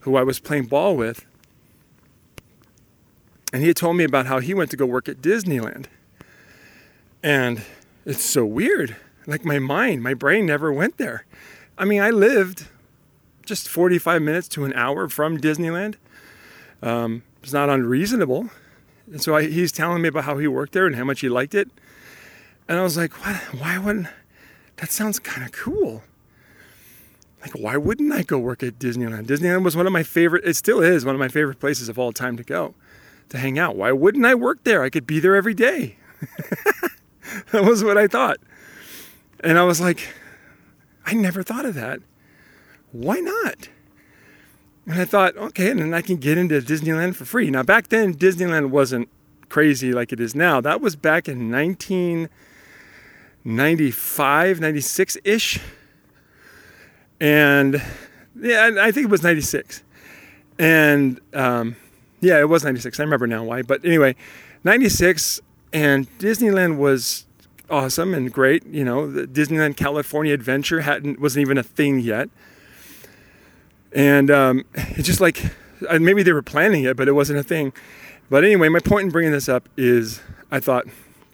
who 0.00 0.16
I 0.16 0.22
was 0.22 0.38
playing 0.38 0.66
ball 0.66 0.96
with 0.96 1.26
and 3.52 3.62
he 3.62 3.68
had 3.68 3.76
told 3.76 3.96
me 3.96 4.04
about 4.04 4.26
how 4.26 4.40
he 4.40 4.54
went 4.54 4.70
to 4.70 4.76
go 4.76 4.86
work 4.86 5.08
at 5.08 5.22
Disneyland. 5.22 5.86
And 7.22 7.62
it's 8.04 8.22
so 8.22 8.44
weird. 8.44 8.96
Like 9.26 9.44
my 9.44 9.58
mind, 9.58 10.02
my 10.02 10.14
brain 10.14 10.46
never 10.46 10.72
went 10.72 10.98
there. 10.98 11.24
I 11.78 11.84
mean, 11.84 12.00
I 12.00 12.10
lived 12.10 12.66
just 13.44 13.68
45 13.68 14.22
minutes 14.22 14.48
to 14.48 14.64
an 14.64 14.72
hour 14.74 15.08
from 15.08 15.38
Disneyland. 15.38 15.96
Um, 16.82 17.22
it's 17.42 17.52
not 17.52 17.68
unreasonable. 17.68 18.50
And 19.10 19.22
so 19.22 19.36
I, 19.36 19.46
he's 19.46 19.72
telling 19.72 20.02
me 20.02 20.08
about 20.08 20.24
how 20.24 20.38
he 20.38 20.48
worked 20.48 20.72
there 20.72 20.86
and 20.86 20.96
how 20.96 21.04
much 21.04 21.20
he 21.20 21.28
liked 21.28 21.54
it. 21.54 21.68
And 22.68 22.78
I 22.78 22.82
was 22.82 22.96
like, 22.96 23.12
what? 23.24 23.36
Why 23.60 23.78
wouldn't 23.78 24.08
that 24.76 24.90
sounds 24.90 25.18
kind 25.18 25.44
of 25.44 25.52
cool. 25.52 26.02
Like, 27.40 27.52
why 27.52 27.76
wouldn't 27.76 28.12
I 28.12 28.22
go 28.22 28.38
work 28.38 28.62
at 28.62 28.78
Disneyland? 28.78 29.26
Disneyland 29.26 29.64
was 29.64 29.76
one 29.76 29.86
of 29.86 29.92
my 29.92 30.02
favorite, 30.02 30.44
it 30.44 30.56
still 30.56 30.80
is 30.80 31.04
one 31.04 31.14
of 31.14 31.18
my 31.18 31.28
favorite 31.28 31.60
places 31.60 31.88
of 31.88 31.98
all 31.98 32.12
time 32.12 32.36
to 32.36 32.42
go, 32.42 32.74
to 33.30 33.38
hang 33.38 33.58
out. 33.58 33.76
Why 33.76 33.92
wouldn't 33.92 34.24
I 34.24 34.34
work 34.34 34.64
there? 34.64 34.82
I 34.82 34.90
could 34.90 35.06
be 35.06 35.20
there 35.20 35.34
every 35.34 35.54
day. 35.54 35.96
that 37.52 37.64
was 37.64 37.82
what 37.82 37.98
I 37.98 38.06
thought. 38.06 38.38
And 39.40 39.58
I 39.58 39.64
was 39.64 39.80
like, 39.80 40.08
I 41.04 41.14
never 41.14 41.42
thought 41.42 41.64
of 41.64 41.74
that. 41.74 42.00
Why 42.92 43.16
not? 43.16 43.68
And 44.86 45.00
I 45.00 45.04
thought, 45.04 45.36
okay, 45.36 45.70
and 45.70 45.80
then 45.80 45.92
I 45.92 46.00
can 46.00 46.16
get 46.16 46.38
into 46.38 46.60
Disneyland 46.60 47.16
for 47.16 47.24
free. 47.24 47.50
Now, 47.50 47.62
back 47.62 47.88
then, 47.88 48.14
Disneyland 48.14 48.70
wasn't 48.70 49.08
crazy 49.48 49.92
like 49.92 50.12
it 50.12 50.20
is 50.20 50.34
now. 50.34 50.60
That 50.60 50.80
was 50.80 50.96
back 50.96 51.28
in 51.28 51.50
19- 51.50 52.28
95, 53.46 54.60
96 54.60 55.18
ish. 55.22 55.60
And 57.20 57.80
yeah, 58.38 58.70
I 58.80 58.90
think 58.90 59.04
it 59.04 59.10
was 59.10 59.22
96. 59.22 59.84
And 60.58 61.20
um, 61.32 61.76
yeah, 62.20 62.38
it 62.40 62.48
was 62.48 62.64
96. 62.64 62.98
I 62.98 63.02
remember 63.02 63.26
now 63.26 63.44
why. 63.44 63.62
But 63.62 63.84
anyway, 63.84 64.16
96 64.64 65.40
and 65.72 66.08
Disneyland 66.18 66.76
was 66.78 67.26
awesome 67.70 68.14
and 68.14 68.32
great. 68.32 68.66
You 68.66 68.84
know, 68.84 69.10
the 69.10 69.26
Disneyland 69.26 69.76
California 69.76 70.32
Adventure 70.32 70.80
hadn't 70.80 71.20
wasn't 71.20 71.42
even 71.42 71.58
a 71.58 71.62
thing 71.62 72.00
yet. 72.00 72.28
And 73.92 74.30
um, 74.30 74.64
it's 74.74 75.06
just 75.06 75.20
like 75.20 75.42
maybe 76.00 76.22
they 76.22 76.32
were 76.32 76.42
planning 76.42 76.84
it, 76.84 76.96
but 76.96 77.08
it 77.08 77.12
wasn't 77.12 77.38
a 77.38 77.42
thing. 77.42 77.72
But 78.28 78.44
anyway, 78.44 78.68
my 78.68 78.80
point 78.80 79.04
in 79.06 79.10
bringing 79.10 79.32
this 79.32 79.48
up 79.48 79.68
is 79.76 80.20
I 80.50 80.60
thought 80.60 80.86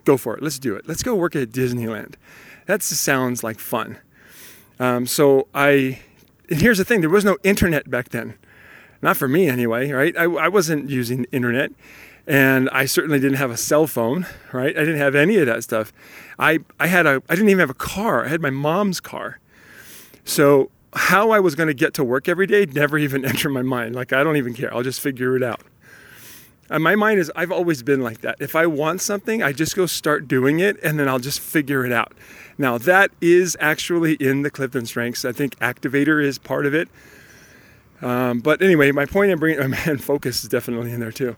go 0.04 0.16
for 0.16 0.36
it. 0.36 0.42
Let's 0.42 0.58
do 0.58 0.74
it. 0.74 0.86
Let's 0.86 1.02
go 1.02 1.14
work 1.14 1.36
at 1.36 1.50
Disneyland. 1.50 2.14
That 2.66 2.82
sounds 2.82 3.42
like 3.42 3.58
fun. 3.58 3.98
Um, 4.78 5.06
so 5.06 5.48
I, 5.54 6.00
and 6.48 6.60
here's 6.60 6.78
the 6.78 6.84
thing: 6.84 7.00
there 7.00 7.10
was 7.10 7.24
no 7.24 7.36
internet 7.42 7.90
back 7.90 8.10
then, 8.10 8.34
not 9.02 9.16
for 9.16 9.28
me 9.28 9.48
anyway. 9.48 9.90
Right? 9.90 10.16
I, 10.16 10.24
I 10.24 10.48
wasn't 10.48 10.88
using 10.88 11.26
internet, 11.32 11.72
and 12.26 12.70
I 12.70 12.86
certainly 12.86 13.18
didn't 13.18 13.38
have 13.38 13.50
a 13.50 13.56
cell 13.56 13.86
phone. 13.86 14.26
Right? 14.52 14.76
I 14.76 14.80
didn't 14.80 14.98
have 14.98 15.14
any 15.14 15.36
of 15.36 15.46
that 15.46 15.64
stuff. 15.64 15.92
I 16.38 16.60
I 16.80 16.86
had 16.86 17.06
a 17.06 17.22
I 17.28 17.34
didn't 17.34 17.50
even 17.50 17.60
have 17.60 17.70
a 17.70 17.74
car. 17.74 18.24
I 18.24 18.28
had 18.28 18.40
my 18.40 18.50
mom's 18.50 19.00
car. 19.00 19.38
So 20.24 20.70
how 20.94 21.30
I 21.30 21.40
was 21.40 21.54
going 21.54 21.68
to 21.68 21.74
get 21.74 21.94
to 21.94 22.04
work 22.04 22.28
every 22.28 22.46
day 22.46 22.66
never 22.66 22.98
even 23.06 23.24
entered 23.24 23.50
my 23.50 23.62
mind. 23.62 23.94
Like 23.94 24.12
I 24.12 24.22
don't 24.22 24.36
even 24.36 24.54
care. 24.54 24.72
I'll 24.74 24.82
just 24.82 25.00
figure 25.00 25.36
it 25.36 25.42
out. 25.42 25.60
And 26.70 26.82
my 26.82 26.94
mind 26.94 27.18
is, 27.20 27.30
I've 27.36 27.52
always 27.52 27.82
been 27.82 28.00
like 28.00 28.22
that. 28.22 28.36
If 28.40 28.56
I 28.56 28.66
want 28.66 29.02
something, 29.02 29.42
I 29.42 29.52
just 29.52 29.76
go 29.76 29.84
start 29.84 30.26
doing 30.26 30.60
it 30.60 30.82
and 30.82 30.98
then 30.98 31.06
I'll 31.06 31.18
just 31.18 31.38
figure 31.38 31.84
it 31.84 31.92
out. 31.92 32.14
Now, 32.56 32.78
that 32.78 33.10
is 33.20 33.58
actually 33.60 34.14
in 34.14 34.40
the 34.40 34.50
Clifton 34.50 34.86
Strengths. 34.86 35.26
I 35.26 35.32
think 35.32 35.58
Activator 35.58 36.24
is 36.24 36.38
part 36.38 36.64
of 36.64 36.72
it. 36.72 36.88
Um, 38.02 38.40
but 38.40 38.60
anyway, 38.60 38.90
my 38.92 39.06
point 39.06 39.30
in 39.30 39.38
bringing, 39.38 39.70
man, 39.86 39.98
focus 39.98 40.42
is 40.42 40.48
definitely 40.48 40.92
in 40.92 41.00
there 41.00 41.12
too. 41.12 41.36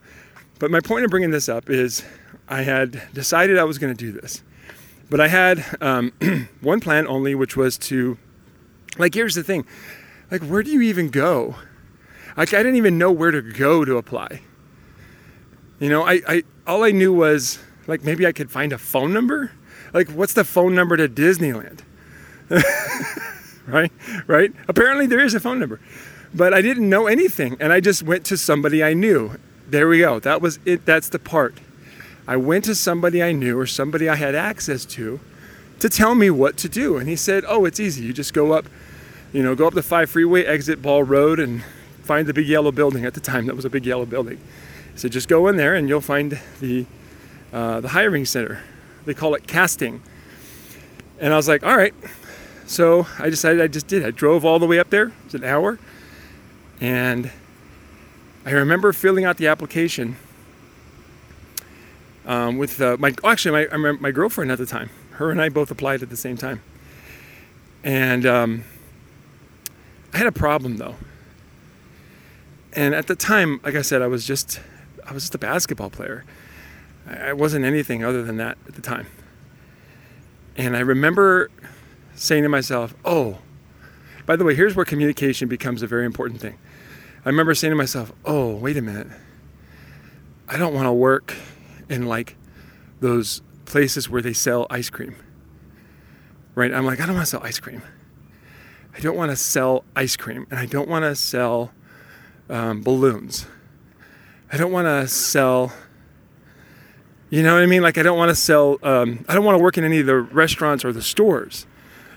But 0.59 0.71
my 0.71 0.81
point 0.81 1.05
in 1.05 1.11
bringing 1.11 1.31
this 1.31 1.49
up 1.49 1.69
is 1.69 2.05
I 2.49 2.63
had 2.63 3.03
decided 3.13 3.59
I 3.59 3.65
was 3.65 3.79
going 3.79 3.95
to 3.95 4.13
do 4.13 4.19
this. 4.19 4.43
But 5.11 5.21
I 5.21 5.29
had 5.29 5.65
um, 5.81 6.13
one 6.61 6.81
plan 6.81 7.07
only, 7.07 7.35
which 7.35 7.57
was 7.57 7.77
to, 7.79 8.17
like, 8.99 9.15
here's 9.15 9.35
the 9.35 9.45
thing 9.45 9.67
like, 10.31 10.43
where 10.43 10.63
do 10.63 10.71
you 10.71 10.81
even 10.81 11.11
go? 11.11 11.57
Like, 12.37 12.55
I 12.55 12.59
didn't 12.59 12.77
even 12.77 12.99
know 12.99 13.13
where 13.13 13.31
to 13.31 13.43
go 13.43 13.85
to 13.85 13.97
apply. 13.97 14.41
You 15.79 15.89
know, 15.89 16.05
I, 16.05 16.21
I 16.27 16.43
all 16.67 16.83
I 16.83 16.91
knew 16.93 17.13
was 17.13 17.59
like 17.87 18.05
maybe 18.05 18.27
I 18.27 18.33
could 18.33 18.51
find 18.51 18.73
a 18.73 18.79
phone 18.79 19.13
number. 19.13 19.53
Like, 19.93 20.09
what's 20.09 20.33
the 20.33 20.45
phone 20.45 20.75
number 20.75 20.97
to 20.97 21.09
Disneyland? 21.09 21.81
right? 23.67 23.93
Right? 24.27 24.53
Apparently, 24.67 25.07
there 25.07 25.21
is 25.21 25.35
a 25.35 25.41
phone 25.41 25.59
number. 25.59 25.81
But 26.35 26.53
I 26.53 26.63
didn't 26.63 26.89
know 26.89 27.07
anything. 27.07 27.57
And 27.61 27.73
I 27.73 27.81
just 27.81 28.03
went 28.03 28.25
to 28.27 28.37
somebody 28.37 28.83
I 28.83 28.93
knew. 28.93 29.39
There 29.69 29.89
we 29.89 30.01
go. 30.01 30.19
That 30.19 30.43
was 30.43 30.59
it. 30.65 30.85
That's 30.85 31.09
the 31.09 31.19
part. 31.19 31.59
I 32.27 32.37
went 32.37 32.65
to 32.65 32.75
somebody 32.75 33.23
I 33.23 33.33
knew 33.33 33.59
or 33.59 33.67
somebody 33.67 34.09
I 34.09 34.17
had 34.17 34.35
access 34.35 34.85
to 34.87 35.21
to 35.81 35.89
tell 35.89 36.15
me 36.15 36.31
what 36.31 36.57
to 36.59 36.69
do. 36.69 36.97
And 36.97 37.09
he 37.09 37.17
said, 37.17 37.45
Oh, 37.47 37.65
it's 37.65 37.79
easy. 37.79 38.05
You 38.05 38.13
just 38.13 38.33
go 38.33 38.53
up, 38.53 38.67
you 39.33 39.43
know, 39.43 39.55
go 39.55 39.67
up 39.67 39.75
the 39.75 39.83
5 39.83 40.11
freeway, 40.11 40.45
exit 40.45 40.83
Ball 40.83 41.03
Road, 41.03 41.39
and 41.39 41.63
find 42.03 42.27
the 42.27 42.35
big 42.35 42.49
yellow 42.49 42.73
building. 42.73 43.05
At 43.05 43.15
the 43.15 43.21
time, 43.21 43.47
that 43.47 43.57
was 43.57 43.65
a 43.65 43.71
big 43.71 43.87
yellow 43.87 44.07
building. 44.07 44.41
Said, 44.95 45.13
Just 45.13 45.29
go 45.29 45.47
in 45.49 45.57
there 45.57 45.75
and 45.75 45.89
you'll 45.89 46.01
find 46.01 46.41
the, 46.61 46.87
uh, 47.53 47.81
the 47.81 47.89
hiring 47.89 48.25
center. 48.25 48.63
They 49.05 49.15
call 49.15 49.35
it 49.35 49.47
casting. 49.47 50.03
And 51.21 51.33
I 51.33 51.37
was 51.37 51.49
like, 51.49 51.63
All 51.63 51.77
right. 51.77 51.95
So 52.67 53.07
I 53.19 53.29
decided 53.29 53.61
I 53.61 53.67
just 53.67 53.87
did. 53.87 54.05
I 54.05 54.11
drove 54.11 54.45
all 54.45 54.59
the 54.59 54.67
way 54.67 54.79
up 54.79 54.89
there. 54.89 55.09
It 55.09 55.25
was 55.25 55.35
an 55.35 55.45
hour. 55.45 55.79
And 56.81 57.31
I 58.45 58.51
remember 58.51 58.93
filling 58.93 59.25
out 59.25 59.37
the 59.39 59.47
application 59.47 60.17
um, 62.27 62.59
with 62.59 62.81
uh, 62.81 62.97
my 62.99 63.15
actually 63.25 63.67
my 63.69 63.93
my 63.93 64.11
girlfriend 64.11 64.51
at 64.51 64.59
the 64.59 64.67
time. 64.67 64.91
Her 65.13 65.31
and 65.31 65.41
I 65.41 65.49
both 65.49 65.71
applied 65.71 66.03
at 66.03 66.11
the 66.11 66.17
same 66.17 66.37
time, 66.37 66.61
and 67.83 68.27
um, 68.27 68.65
I 70.13 70.19
had 70.19 70.27
a 70.27 70.33
problem 70.33 70.77
though. 70.77 70.97
And 72.73 72.95
at 72.95 73.07
the 73.07 73.15
time, 73.15 73.61
like 73.63 73.77
I 73.77 73.83
said, 73.83 74.03
I 74.03 74.07
was 74.09 74.27
just 74.27 74.61
I 75.07 75.13
was 75.13 75.25
just 75.25 75.35
a 75.35 75.39
basketball 75.39 75.91
player. 75.91 76.25
I 77.09 77.33
wasn't 77.35 77.65
anything 77.65 78.03
other 78.03 78.23
than 78.23 78.39
that 78.39 78.57
at 78.67 78.75
the 78.75 78.81
time. 78.81 79.07
And 80.57 80.77
I 80.77 80.81
remember 80.81 81.51
saying 82.15 82.43
to 82.43 82.49
myself, 82.49 82.95
"Oh, 83.05 83.39
by 84.27 84.37
the 84.37 84.45
way, 84.45 84.55
here's 84.55 84.75
where 84.75 84.85
communication 84.85 85.49
becomes 85.49 85.83
a 85.83 85.87
very 85.87 86.07
important 86.07 86.41
thing." 86.41 86.59
I 87.25 87.29
remember 87.29 87.55
saying 87.55 87.73
to 87.73 87.77
myself, 87.77 88.13
"Oh, 88.25 88.55
wait 88.55 88.77
a 88.77 88.83
minute. 88.83 89.09
I 90.49 90.59
don't 90.59 90.75
want 90.75 90.87
to 90.87 90.93
work 90.93 91.35
in 91.89 92.07
like 92.07 92.37
those 93.01 93.43
places 93.65 94.09
where 94.09 94.23
they 94.23 94.33
sell 94.33 94.67
ice 94.71 94.91
cream. 94.91 95.17
Right? 96.55 96.73
I'm 96.73 96.87
like, 96.87 97.01
I 97.01 97.07
don't 97.07 97.17
want 97.17 97.27
to 97.27 97.31
sell 97.31 97.43
ice 97.43 97.59
cream. 97.59 97.83
I 98.97 99.01
don't 99.01 99.17
want 99.17 99.31
to 99.31 99.37
sell 99.37 99.85
ice 99.97 100.17
cream, 100.17 100.47
and 100.51 100.61
I 100.61 100.67
don't 100.67 100.89
want 100.89 101.05
to 101.05 101.17
sell 101.17 101.73
um, 102.49 102.83
balloons. 102.83 103.47
I 104.53 104.57
don't 104.57 104.71
want 104.71 104.87
to 104.87 105.09
sell. 105.09 105.73
You 107.29 107.43
know 107.43 107.55
what 107.55 107.63
I 107.63 107.67
mean? 107.67 107.83
Like, 107.83 107.99
I 107.99 108.05
don't 108.05 108.17
want 108.17 108.29
to 108.29 108.37
sell. 108.37 108.79
Um, 108.85 109.25
I 109.29 109.35
don't 109.35 109.45
want 109.45 109.59
to 109.59 109.63
work 109.63 109.77
in 109.77 109.85
any 109.85 109.99
of 109.99 110.07
the 110.07 110.17
restaurants 110.17 110.85
or 110.85 110.93
the 110.93 111.03
stores. 111.03 111.67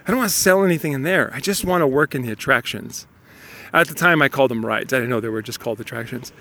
I 0.08 0.12
don't 0.12 0.20
want 0.20 0.30
to 0.30 0.36
sell 0.36 0.64
anything 0.64 0.94
in 0.94 1.04
there. 1.04 1.30
I 1.34 1.42
just 1.42 1.66
want 1.66 1.82
to 1.82 1.88
work 1.88 2.16
in 2.16 2.22
the 2.22 2.32
attractions. 2.32 3.08
At 3.74 3.90
the 3.90 3.94
time, 3.94 4.22
I 4.22 4.30
called 4.30 4.50
them 4.52 4.66
rides. 4.66 4.94
I 4.94 4.98
didn't 4.98 5.10
know 5.10 5.20
they 5.20 5.28
were 5.28 5.42
just 5.42 5.60
called 5.60 5.82
attractions. 5.82 6.32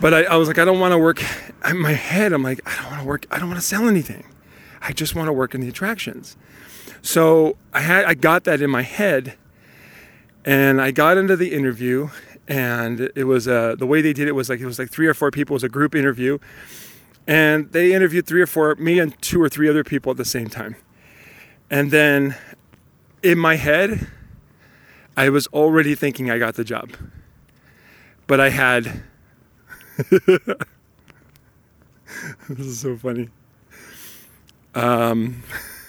But 0.00 0.12
I, 0.12 0.24
I 0.24 0.36
was 0.36 0.48
like, 0.48 0.58
I 0.58 0.64
don't 0.64 0.80
want 0.80 0.90
to 0.92 0.98
work. 0.98 1.22
In 1.64 1.78
my 1.78 1.92
head, 1.92 2.32
I'm 2.32 2.42
like, 2.42 2.60
I 2.66 2.74
don't 2.74 2.90
want 2.90 3.02
to 3.02 3.06
work. 3.06 3.26
I 3.30 3.38
don't 3.38 3.48
want 3.48 3.60
to 3.60 3.66
sell 3.66 3.86
anything. 3.88 4.24
I 4.82 4.92
just 4.92 5.14
want 5.14 5.28
to 5.28 5.32
work 5.32 5.54
in 5.54 5.60
the 5.60 5.68
attractions. 5.68 6.36
So 7.00 7.56
I 7.72 7.80
had, 7.80 8.04
I 8.04 8.14
got 8.14 8.42
that 8.44 8.60
in 8.60 8.70
my 8.70 8.82
head, 8.82 9.36
and 10.44 10.80
I 10.80 10.90
got 10.90 11.16
into 11.16 11.36
the 11.36 11.52
interview, 11.52 12.08
and 12.48 13.08
it 13.14 13.24
was 13.24 13.46
uh, 13.46 13.76
the 13.78 13.86
way 13.86 14.02
they 14.02 14.12
did 14.12 14.26
it 14.26 14.32
was 14.32 14.48
like 14.48 14.58
it 14.58 14.66
was 14.66 14.80
like 14.80 14.90
three 14.90 15.06
or 15.06 15.14
four 15.14 15.30
people. 15.30 15.54
It 15.54 15.58
was 15.58 15.64
a 15.64 15.68
group 15.68 15.94
interview, 15.94 16.38
and 17.26 17.70
they 17.70 17.92
interviewed 17.92 18.26
three 18.26 18.42
or 18.42 18.46
four, 18.46 18.74
me 18.74 18.98
and 18.98 19.20
two 19.22 19.40
or 19.40 19.48
three 19.48 19.68
other 19.68 19.84
people 19.84 20.10
at 20.10 20.16
the 20.16 20.24
same 20.24 20.48
time. 20.48 20.74
And 21.70 21.90
then 21.90 22.36
in 23.22 23.38
my 23.38 23.56
head, 23.56 24.08
I 25.16 25.30
was 25.30 25.46
already 25.48 25.94
thinking 25.94 26.30
I 26.30 26.38
got 26.38 26.54
the 26.54 26.64
job. 26.64 26.92
But 28.26 28.40
I 28.40 28.50
had 28.50 29.02
this 30.10 30.58
is 32.58 32.80
so 32.80 32.96
funny. 32.96 33.30
Um, 34.74 35.42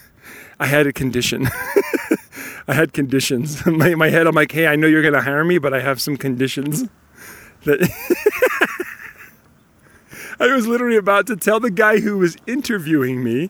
I 0.59 0.65
had 0.65 0.87
a 0.87 0.93
condition. 0.93 1.47
I 2.67 2.73
had 2.73 2.93
conditions. 2.93 3.65
my, 3.65 3.95
my 3.95 4.09
head, 4.09 4.27
I'm 4.27 4.35
like, 4.35 4.51
hey, 4.51 4.67
I 4.67 4.75
know 4.75 4.87
you're 4.87 5.01
going 5.01 5.13
to 5.13 5.21
hire 5.21 5.43
me, 5.43 5.57
but 5.57 5.73
I 5.73 5.81
have 5.81 6.01
some 6.01 6.17
conditions. 6.17 6.85
That 7.63 7.81
I 10.39 10.47
was 10.53 10.67
literally 10.67 10.97
about 10.97 11.27
to 11.27 11.35
tell 11.35 11.59
the 11.59 11.71
guy 11.71 11.99
who 11.99 12.17
was 12.17 12.37
interviewing 12.45 13.23
me 13.23 13.49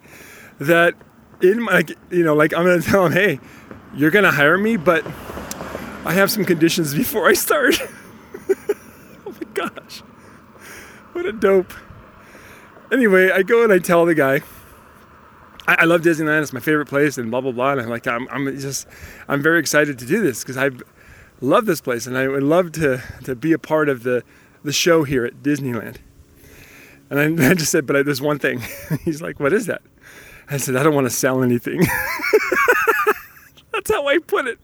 that 0.60 0.96
in 1.42 1.62
my, 1.62 1.86
you 2.10 2.24
know, 2.24 2.34
like 2.34 2.54
I'm 2.54 2.66
to 2.66 2.82
tell 2.90 3.06
him, 3.06 3.14
hey, 3.14 3.40
you're 3.96 4.12
to 4.12 4.32
hire 4.32 4.58
me, 4.58 4.78
but 4.78 5.06
I 6.06 6.14
have 6.14 6.32
some 6.32 6.46
conditions 6.46 6.94
before 6.94 7.28
I 7.28 7.34
start. 7.34 7.80
oh 8.50 9.32
my 9.32 9.48
gosh. 9.54 10.00
What 11.14 11.26
a 11.26 11.32
dope. 11.32 11.74
Anyway, 12.92 13.32
I 13.32 13.44
go 13.44 13.64
and 13.64 13.74
I 13.74 13.80
tell 13.80 14.06
the 14.06 14.16
guy, 14.16 14.42
I, 15.68 15.78
I 15.80 15.86
love 15.86 16.02
Disneyland. 16.02 16.42
It's 16.42 16.54
my 16.54 16.60
favorite 16.60 16.88
place, 16.88 17.18
and 17.18 17.30
blah 17.30 17.42
blah 17.42 17.52
blah. 17.52 17.72
And 17.74 17.82
I'm 17.82 17.90
like, 17.90 18.08
I'm, 18.08 18.28
I'm 18.30 18.58
just, 18.58 18.88
I'm 19.28 19.42
very 19.42 19.60
excited 19.60 20.00
to 20.00 20.06
do 20.06 20.22
this 20.22 20.44
because 20.44 20.58
I 20.58 20.70
love 21.42 21.66
this 21.66 21.82
place, 21.82 22.08
and 22.08 22.18
I 22.18 22.28
would 22.28 22.44
love 22.44 22.72
to 22.74 23.02
to 23.26 23.36
be 23.36 23.52
a 23.52 23.60
part 23.60 23.90
of 23.90 24.04
the 24.04 24.24
the 24.64 24.72
show 24.72 25.04
here 25.04 25.26
at 25.26 25.44
Disneyland. 25.44 25.98
And 27.10 27.20
I, 27.20 27.50
I 27.50 27.54
just 27.54 27.72
said, 27.72 27.86
but 27.86 28.06
there's 28.06 28.22
one 28.22 28.40
thing. 28.40 28.62
He's 29.04 29.22
like, 29.22 29.40
what 29.40 29.54
is 29.54 29.66
that? 29.66 29.82
I 30.50 30.58
said, 30.58 30.76
I 30.76 30.84
don't 30.84 30.96
want 30.96 31.06
to 31.06 31.12
sell 31.12 31.44
anything. 31.44 31.82
That's 33.74 33.92
how 33.92 34.08
I 34.08 34.18
put 34.20 34.48
it. 34.48 34.60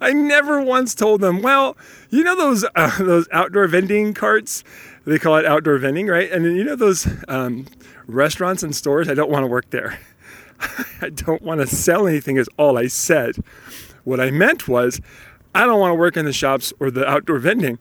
I 0.00 0.12
never 0.12 0.60
once 0.60 0.94
told 0.94 1.20
them, 1.20 1.40
well, 1.42 1.76
you 2.10 2.22
know 2.24 2.36
those 2.36 2.64
uh, 2.74 2.98
those 2.98 3.26
outdoor 3.32 3.66
vending 3.68 4.14
carts 4.14 4.64
they 5.06 5.18
call 5.18 5.36
it 5.36 5.44
outdoor 5.44 5.78
vending, 5.78 6.06
right? 6.06 6.30
And 6.30 6.44
then, 6.44 6.56
you 6.56 6.64
know 6.64 6.76
those 6.76 7.06
um, 7.28 7.66
restaurants 8.06 8.62
and 8.62 8.74
stores, 8.74 9.08
I 9.08 9.14
don't 9.14 9.30
want 9.30 9.44
to 9.44 9.48
work 9.48 9.70
there. 9.70 9.98
I 11.00 11.10
don't 11.10 11.42
want 11.42 11.60
to 11.60 11.66
sell 11.66 12.06
anything, 12.06 12.36
is 12.36 12.48
all 12.58 12.78
I 12.78 12.86
said. 12.86 13.36
What 14.04 14.20
I 14.20 14.30
meant 14.30 14.66
was, 14.66 15.00
I 15.54 15.66
don't 15.66 15.80
want 15.80 15.92
to 15.92 15.96
work 15.96 16.16
in 16.16 16.24
the 16.24 16.32
shops 16.32 16.72
or 16.80 16.90
the 16.90 17.06
outdoor 17.06 17.38
vending. 17.38 17.78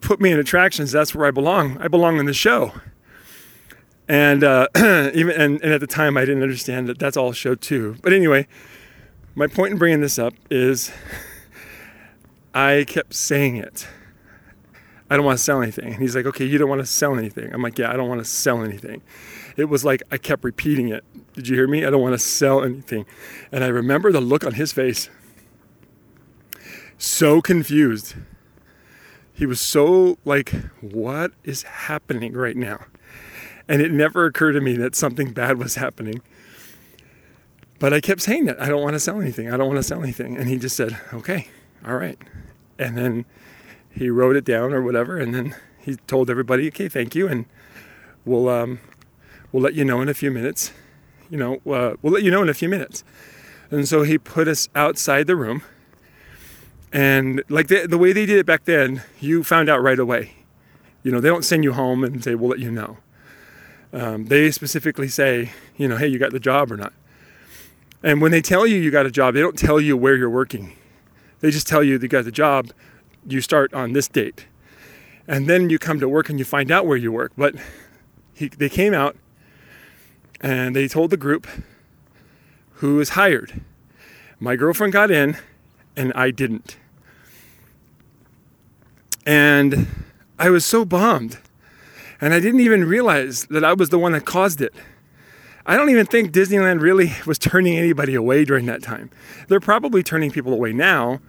Put 0.00 0.20
me 0.20 0.30
in 0.30 0.38
attractions, 0.38 0.92
that's 0.92 1.14
where 1.14 1.26
I 1.26 1.30
belong. 1.30 1.78
I 1.78 1.88
belong 1.88 2.18
in 2.18 2.26
the 2.26 2.34
show. 2.34 2.72
And 4.08 4.44
uh, 4.44 4.68
even 5.14 5.40
and, 5.40 5.60
and 5.62 5.72
at 5.72 5.80
the 5.80 5.86
time, 5.86 6.16
I 6.16 6.20
didn't 6.20 6.42
understand 6.42 6.88
that 6.88 6.98
that's 6.98 7.16
all 7.16 7.32
show 7.32 7.54
too. 7.54 7.96
But 8.02 8.12
anyway, 8.12 8.46
my 9.34 9.46
point 9.46 9.72
in 9.72 9.78
bringing 9.78 10.00
this 10.00 10.18
up 10.18 10.34
is 10.50 10.92
I 12.54 12.84
kept 12.86 13.14
saying 13.14 13.56
it. 13.56 13.86
I 15.08 15.16
don't 15.16 15.24
want 15.24 15.38
to 15.38 15.44
sell 15.44 15.62
anything. 15.62 15.92
And 15.92 15.96
he's 15.96 16.16
like, 16.16 16.26
okay, 16.26 16.44
you 16.44 16.58
don't 16.58 16.68
want 16.68 16.80
to 16.80 16.86
sell 16.86 17.16
anything. 17.16 17.52
I'm 17.52 17.62
like, 17.62 17.78
yeah, 17.78 17.92
I 17.92 17.96
don't 17.96 18.08
want 18.08 18.20
to 18.20 18.24
sell 18.24 18.62
anything. 18.62 19.02
It 19.56 19.66
was 19.66 19.84
like 19.84 20.02
I 20.10 20.18
kept 20.18 20.42
repeating 20.42 20.88
it. 20.88 21.04
Did 21.34 21.48
you 21.48 21.56
hear 21.56 21.68
me? 21.68 21.84
I 21.84 21.90
don't 21.90 22.02
want 22.02 22.14
to 22.14 22.18
sell 22.18 22.62
anything. 22.62 23.06
And 23.52 23.62
I 23.62 23.68
remember 23.68 24.10
the 24.10 24.20
look 24.20 24.44
on 24.44 24.54
his 24.54 24.72
face. 24.72 25.08
So 26.98 27.40
confused. 27.40 28.14
He 29.32 29.46
was 29.46 29.60
so 29.60 30.18
like, 30.24 30.50
what 30.80 31.32
is 31.44 31.62
happening 31.62 32.32
right 32.32 32.56
now? 32.56 32.86
And 33.68 33.82
it 33.82 33.90
never 33.90 34.26
occurred 34.26 34.52
to 34.52 34.60
me 34.60 34.76
that 34.76 34.94
something 34.94 35.32
bad 35.32 35.58
was 35.58 35.74
happening. 35.74 36.22
But 37.78 37.92
I 37.92 38.00
kept 38.00 38.22
saying 38.22 38.46
that. 38.46 38.60
I 38.60 38.68
don't 38.68 38.82
want 38.82 38.94
to 38.94 39.00
sell 39.00 39.20
anything. 39.20 39.52
I 39.52 39.56
don't 39.56 39.66
want 39.66 39.78
to 39.78 39.82
sell 39.82 40.02
anything. 40.02 40.36
And 40.36 40.48
he 40.48 40.56
just 40.56 40.76
said, 40.76 40.98
okay, 41.12 41.48
all 41.86 41.96
right. 41.96 42.18
And 42.78 42.96
then 42.96 43.24
he 43.90 44.10
wrote 44.10 44.36
it 44.36 44.44
down 44.44 44.72
or 44.72 44.82
whatever, 44.82 45.18
and 45.18 45.34
then 45.34 45.54
he 45.78 45.96
told 46.06 46.28
everybody, 46.28 46.68
"Okay, 46.68 46.88
thank 46.88 47.14
you, 47.14 47.26
and 47.26 47.46
we'll 48.24 48.48
um, 48.48 48.80
we'll 49.52 49.62
let 49.62 49.74
you 49.74 49.84
know 49.84 50.02
in 50.02 50.08
a 50.08 50.14
few 50.14 50.30
minutes. 50.30 50.72
You 51.30 51.38
know, 51.38 51.54
uh, 51.72 51.96
we'll 52.02 52.12
let 52.12 52.22
you 52.22 52.30
know 52.30 52.42
in 52.42 52.48
a 52.48 52.54
few 52.54 52.68
minutes." 52.68 53.04
And 53.70 53.88
so 53.88 54.02
he 54.02 54.18
put 54.18 54.48
us 54.48 54.68
outside 54.74 55.26
the 55.26 55.36
room, 55.36 55.62
and 56.92 57.42
like 57.48 57.68
the, 57.68 57.86
the 57.86 57.98
way 57.98 58.12
they 58.12 58.26
did 58.26 58.38
it 58.38 58.46
back 58.46 58.64
then, 58.64 59.02
you 59.20 59.42
found 59.42 59.68
out 59.68 59.82
right 59.82 59.98
away. 59.98 60.34
You 61.02 61.12
know, 61.12 61.20
they 61.20 61.28
don't 61.28 61.44
send 61.44 61.64
you 61.64 61.72
home 61.72 62.04
and 62.04 62.22
say, 62.22 62.34
"We'll 62.34 62.50
let 62.50 62.58
you 62.58 62.70
know." 62.70 62.98
Um, 63.96 64.26
they 64.26 64.50
specifically 64.50 65.08
say, 65.08 65.52
you 65.78 65.88
know, 65.88 65.96
"Hey, 65.96 66.06
you 66.06 66.18
got 66.18 66.32
the 66.32 66.38
job 66.38 66.70
or 66.70 66.76
not?" 66.76 66.92
And 68.02 68.20
when 68.20 68.30
they 68.30 68.42
tell 68.42 68.66
you 68.66 68.76
you 68.76 68.90
got 68.90 69.06
a 69.06 69.10
job, 69.10 69.34
they 69.34 69.40
don't 69.40 69.58
tell 69.58 69.80
you 69.80 69.96
where 69.96 70.14
you're 70.14 70.30
working. 70.30 70.76
They 71.40 71.50
just 71.50 71.66
tell 71.66 71.82
you 71.82 71.98
you 71.98 72.08
got 72.08 72.24
the 72.24 72.30
job 72.30 72.72
you 73.26 73.40
start 73.40 73.72
on 73.74 73.94
this 73.94 74.06
date. 74.06 74.46
And 75.26 75.48
then 75.48 75.70
you 75.70 75.78
come 75.78 75.98
to 76.00 76.08
work 76.08 76.28
and 76.28 76.38
you 76.38 76.44
find 76.44 76.70
out 76.70 76.86
where 76.86 76.96
you 76.96 77.10
work. 77.10 77.32
But 77.36 77.56
he, 78.34 78.48
they 78.48 78.68
came 78.68 78.94
out 78.94 79.16
and 80.40 80.76
they 80.76 80.88
told 80.88 81.10
the 81.10 81.16
group 81.16 81.46
who 82.74 82.96
was 82.96 83.10
hired. 83.10 83.62
My 84.38 84.56
girlfriend 84.56 84.92
got 84.92 85.10
in 85.10 85.38
and 85.96 86.12
I 86.12 86.30
didn't. 86.30 86.76
And 89.24 89.88
I 90.38 90.50
was 90.50 90.64
so 90.64 90.84
bummed. 90.84 91.38
And 92.20 92.32
I 92.32 92.40
didn't 92.40 92.60
even 92.60 92.84
realize 92.84 93.44
that 93.46 93.64
I 93.64 93.74
was 93.74 93.90
the 93.90 93.98
one 93.98 94.12
that 94.12 94.24
caused 94.24 94.60
it. 94.60 94.74
I 95.66 95.76
don't 95.76 95.90
even 95.90 96.06
think 96.06 96.32
Disneyland 96.32 96.80
really 96.80 97.12
was 97.26 97.38
turning 97.38 97.76
anybody 97.76 98.14
away 98.14 98.44
during 98.44 98.66
that 98.66 98.82
time. 98.82 99.10
They're 99.48 99.60
probably 99.60 100.02
turning 100.02 100.30
people 100.30 100.52
away 100.52 100.72
now. 100.72 101.20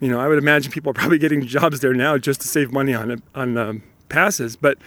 You 0.00 0.08
know, 0.08 0.20
I 0.20 0.28
would 0.28 0.38
imagine 0.38 0.70
people 0.70 0.90
are 0.90 0.94
probably 0.94 1.18
getting 1.18 1.46
jobs 1.46 1.80
there 1.80 1.94
now 1.94 2.18
just 2.18 2.40
to 2.42 2.48
save 2.48 2.72
money 2.72 2.94
on 2.94 3.22
on 3.34 3.56
um, 3.56 3.82
passes. 4.08 4.56
But 4.56 4.78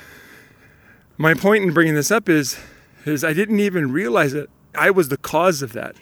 my 1.17 1.33
point 1.33 1.63
in 1.63 1.73
bringing 1.73 1.95
this 1.95 2.11
up 2.11 2.29
is, 2.29 2.57
is 3.05 3.23
I 3.23 3.33
didn't 3.33 3.59
even 3.59 3.91
realize 3.91 4.33
that 4.33 4.49
I 4.75 4.91
was 4.91 5.09
the 5.09 5.17
cause 5.17 5.61
of 5.61 5.73
that. 5.73 5.95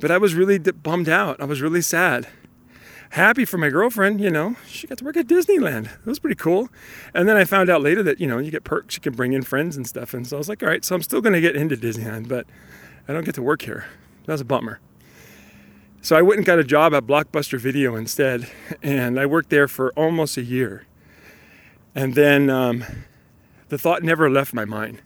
But 0.00 0.10
I 0.10 0.18
was 0.18 0.34
really 0.34 0.58
bummed 0.58 1.08
out. 1.08 1.40
I 1.40 1.44
was 1.44 1.62
really 1.62 1.80
sad 1.80 2.26
happy 3.14 3.44
for 3.44 3.58
my 3.58 3.68
girlfriend, 3.68 4.20
you 4.20 4.28
know, 4.28 4.56
she 4.66 4.88
got 4.88 4.98
to 4.98 5.04
work 5.04 5.16
at 5.16 5.28
Disneyland. 5.28 5.86
It 5.86 6.06
was 6.06 6.18
pretty 6.18 6.34
cool. 6.34 6.68
And 7.14 7.28
then 7.28 7.36
I 7.36 7.44
found 7.44 7.70
out 7.70 7.80
later 7.80 8.02
that, 8.02 8.18
you 8.18 8.26
know, 8.26 8.38
you 8.38 8.50
get 8.50 8.64
perks, 8.64 8.96
you 8.96 9.00
can 9.00 9.14
bring 9.14 9.32
in 9.32 9.42
friends 9.42 9.76
and 9.76 9.86
stuff. 9.86 10.14
And 10.14 10.26
so 10.26 10.36
I 10.36 10.38
was 10.38 10.48
like, 10.48 10.64
all 10.64 10.68
right, 10.68 10.84
so 10.84 10.96
I'm 10.96 11.02
still 11.02 11.20
going 11.20 11.32
to 11.32 11.40
get 11.40 11.54
into 11.54 11.76
Disneyland, 11.76 12.28
but 12.28 12.44
I 13.06 13.12
don't 13.12 13.24
get 13.24 13.36
to 13.36 13.42
work 13.42 13.62
here. 13.62 13.86
That 14.26 14.32
was 14.32 14.40
a 14.40 14.44
bummer. 14.44 14.80
So 16.02 16.16
I 16.16 16.22
went 16.22 16.38
and 16.38 16.46
got 16.46 16.58
a 16.58 16.64
job 16.64 16.92
at 16.92 17.06
Blockbuster 17.06 17.58
Video 17.58 17.94
instead, 17.94 18.50
and 18.82 19.18
I 19.18 19.26
worked 19.26 19.48
there 19.48 19.68
for 19.68 19.92
almost 19.92 20.36
a 20.36 20.42
year. 20.42 20.84
And 21.94 22.16
then 22.16 22.50
um, 22.50 22.84
the 23.68 23.78
thought 23.78 24.02
never 24.02 24.28
left 24.28 24.52
my 24.52 24.64
mind 24.64 25.02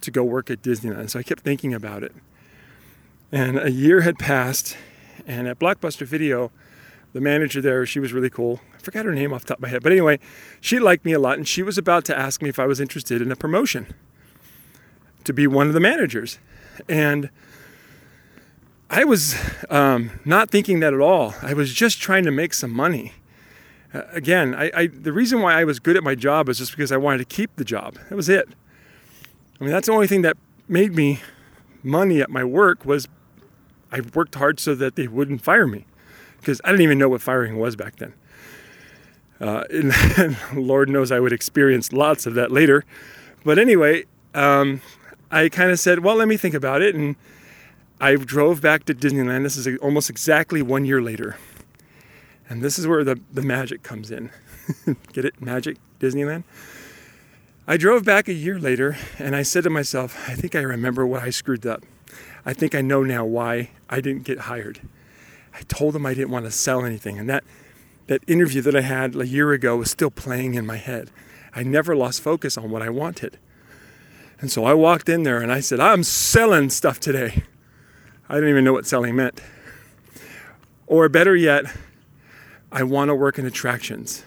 to 0.00 0.10
go 0.10 0.24
work 0.24 0.50
at 0.50 0.62
Disneyland. 0.62 1.10
So 1.10 1.20
I 1.20 1.22
kept 1.22 1.42
thinking 1.42 1.74
about 1.74 2.02
it. 2.02 2.12
And 3.30 3.56
a 3.56 3.70
year 3.70 4.00
had 4.00 4.18
passed, 4.18 4.76
and 5.28 5.46
at 5.46 5.60
Blockbuster 5.60 6.06
Video, 6.06 6.50
the 7.12 7.20
manager 7.20 7.60
there, 7.60 7.84
she 7.86 8.00
was 8.00 8.12
really 8.12 8.30
cool. 8.30 8.60
I 8.74 8.78
forgot 8.78 9.04
her 9.04 9.12
name 9.12 9.32
off 9.32 9.42
the 9.42 9.48
top 9.48 9.58
of 9.58 9.62
my 9.62 9.68
head. 9.68 9.82
But 9.82 9.92
anyway, 9.92 10.18
she 10.60 10.78
liked 10.78 11.04
me 11.04 11.12
a 11.12 11.18
lot 11.18 11.38
and 11.38 11.46
she 11.46 11.62
was 11.62 11.76
about 11.76 12.04
to 12.06 12.18
ask 12.18 12.42
me 12.42 12.48
if 12.48 12.58
I 12.58 12.66
was 12.66 12.80
interested 12.80 13.20
in 13.20 13.32
a 13.32 13.36
promotion 13.36 13.94
to 15.24 15.32
be 15.32 15.46
one 15.46 15.66
of 15.66 15.74
the 15.74 15.80
managers. 15.80 16.38
And 16.88 17.30
I 18.88 19.04
was 19.04 19.36
um, 19.68 20.10
not 20.24 20.50
thinking 20.50 20.80
that 20.80 20.94
at 20.94 21.00
all. 21.00 21.34
I 21.42 21.54
was 21.54 21.74
just 21.74 22.00
trying 22.00 22.24
to 22.24 22.30
make 22.30 22.54
some 22.54 22.72
money. 22.72 23.12
Uh, 23.92 24.02
again, 24.12 24.54
I, 24.54 24.70
I, 24.74 24.86
the 24.86 25.12
reason 25.12 25.42
why 25.42 25.60
I 25.60 25.64
was 25.64 25.80
good 25.80 25.96
at 25.96 26.04
my 26.04 26.14
job 26.14 26.48
is 26.48 26.58
just 26.58 26.70
because 26.70 26.92
I 26.92 26.96
wanted 26.96 27.18
to 27.18 27.24
keep 27.24 27.54
the 27.56 27.64
job. 27.64 27.98
That 28.08 28.16
was 28.16 28.28
it. 28.28 28.48
I 29.60 29.64
mean, 29.64 29.72
that's 29.72 29.86
the 29.86 29.92
only 29.92 30.06
thing 30.06 30.22
that 30.22 30.36
made 30.68 30.94
me 30.94 31.20
money 31.82 32.20
at 32.20 32.30
my 32.30 32.44
work 32.44 32.84
was 32.84 33.08
I 33.92 34.00
worked 34.00 34.36
hard 34.36 34.60
so 34.60 34.74
that 34.76 34.94
they 34.94 35.08
wouldn't 35.08 35.42
fire 35.42 35.66
me 35.66 35.86
because 36.40 36.60
I 36.64 36.70
didn't 36.70 36.82
even 36.82 36.98
know 36.98 37.08
what 37.08 37.22
firing 37.22 37.58
was 37.58 37.76
back 37.76 37.96
then. 37.96 38.14
Uh, 39.40 39.64
and, 39.70 40.36
Lord 40.54 40.88
knows 40.88 41.10
I 41.10 41.20
would 41.20 41.32
experience 41.32 41.92
lots 41.92 42.26
of 42.26 42.34
that 42.34 42.50
later. 42.50 42.84
But 43.44 43.58
anyway, 43.58 44.04
um, 44.34 44.82
I 45.30 45.48
kind 45.48 45.70
of 45.70 45.78
said, 45.78 46.00
well, 46.00 46.16
let 46.16 46.28
me 46.28 46.36
think 46.36 46.54
about 46.54 46.82
it. 46.82 46.94
And 46.94 47.16
I 48.00 48.16
drove 48.16 48.60
back 48.60 48.84
to 48.86 48.94
Disneyland. 48.94 49.44
This 49.44 49.56
is 49.56 49.78
almost 49.78 50.10
exactly 50.10 50.62
one 50.62 50.84
year 50.84 51.00
later. 51.00 51.36
And 52.48 52.62
this 52.62 52.78
is 52.78 52.86
where 52.86 53.04
the, 53.04 53.20
the 53.32 53.42
magic 53.42 53.82
comes 53.82 54.10
in. 54.10 54.30
Get 55.12 55.24
it? 55.24 55.40
Magic? 55.40 55.78
Disneyland? 56.00 56.44
I 57.66 57.76
drove 57.76 58.04
back 58.04 58.26
a 58.26 58.32
year 58.32 58.58
later 58.58 58.96
and 59.18 59.36
I 59.36 59.42
said 59.42 59.64
to 59.64 59.70
myself, 59.70 60.28
I 60.28 60.34
think 60.34 60.54
I 60.54 60.60
remember 60.62 61.06
what 61.06 61.22
I 61.22 61.30
screwed 61.30 61.64
up. 61.64 61.84
I 62.44 62.52
think 62.52 62.74
I 62.74 62.80
know 62.80 63.04
now 63.04 63.24
why 63.24 63.70
I 63.88 64.00
didn't 64.00 64.24
get 64.24 64.40
hired. 64.40 64.80
I 65.54 65.62
told 65.62 65.94
them 65.94 66.06
I 66.06 66.14
didn't 66.14 66.30
want 66.30 66.44
to 66.46 66.50
sell 66.50 66.84
anything. 66.84 67.18
And 67.18 67.28
that, 67.28 67.44
that 68.06 68.22
interview 68.26 68.62
that 68.62 68.76
I 68.76 68.80
had 68.82 69.16
a 69.16 69.26
year 69.26 69.52
ago 69.52 69.76
was 69.76 69.90
still 69.90 70.10
playing 70.10 70.54
in 70.54 70.66
my 70.66 70.76
head. 70.76 71.10
I 71.54 71.62
never 71.62 71.96
lost 71.96 72.22
focus 72.22 72.56
on 72.56 72.70
what 72.70 72.82
I 72.82 72.90
wanted. 72.90 73.38
And 74.40 74.50
so 74.50 74.64
I 74.64 74.74
walked 74.74 75.08
in 75.08 75.22
there 75.24 75.40
and 75.40 75.52
I 75.52 75.60
said, 75.60 75.80
I'm 75.80 76.02
selling 76.02 76.70
stuff 76.70 76.98
today. 76.98 77.44
I 78.28 78.34
didn't 78.34 78.50
even 78.50 78.64
know 78.64 78.72
what 78.72 78.86
selling 78.86 79.16
meant. 79.16 79.40
Or 80.86 81.08
better 81.08 81.36
yet, 81.36 81.64
I 82.72 82.84
want 82.84 83.08
to 83.08 83.14
work 83.14 83.38
in 83.38 83.44
attractions. 83.44 84.24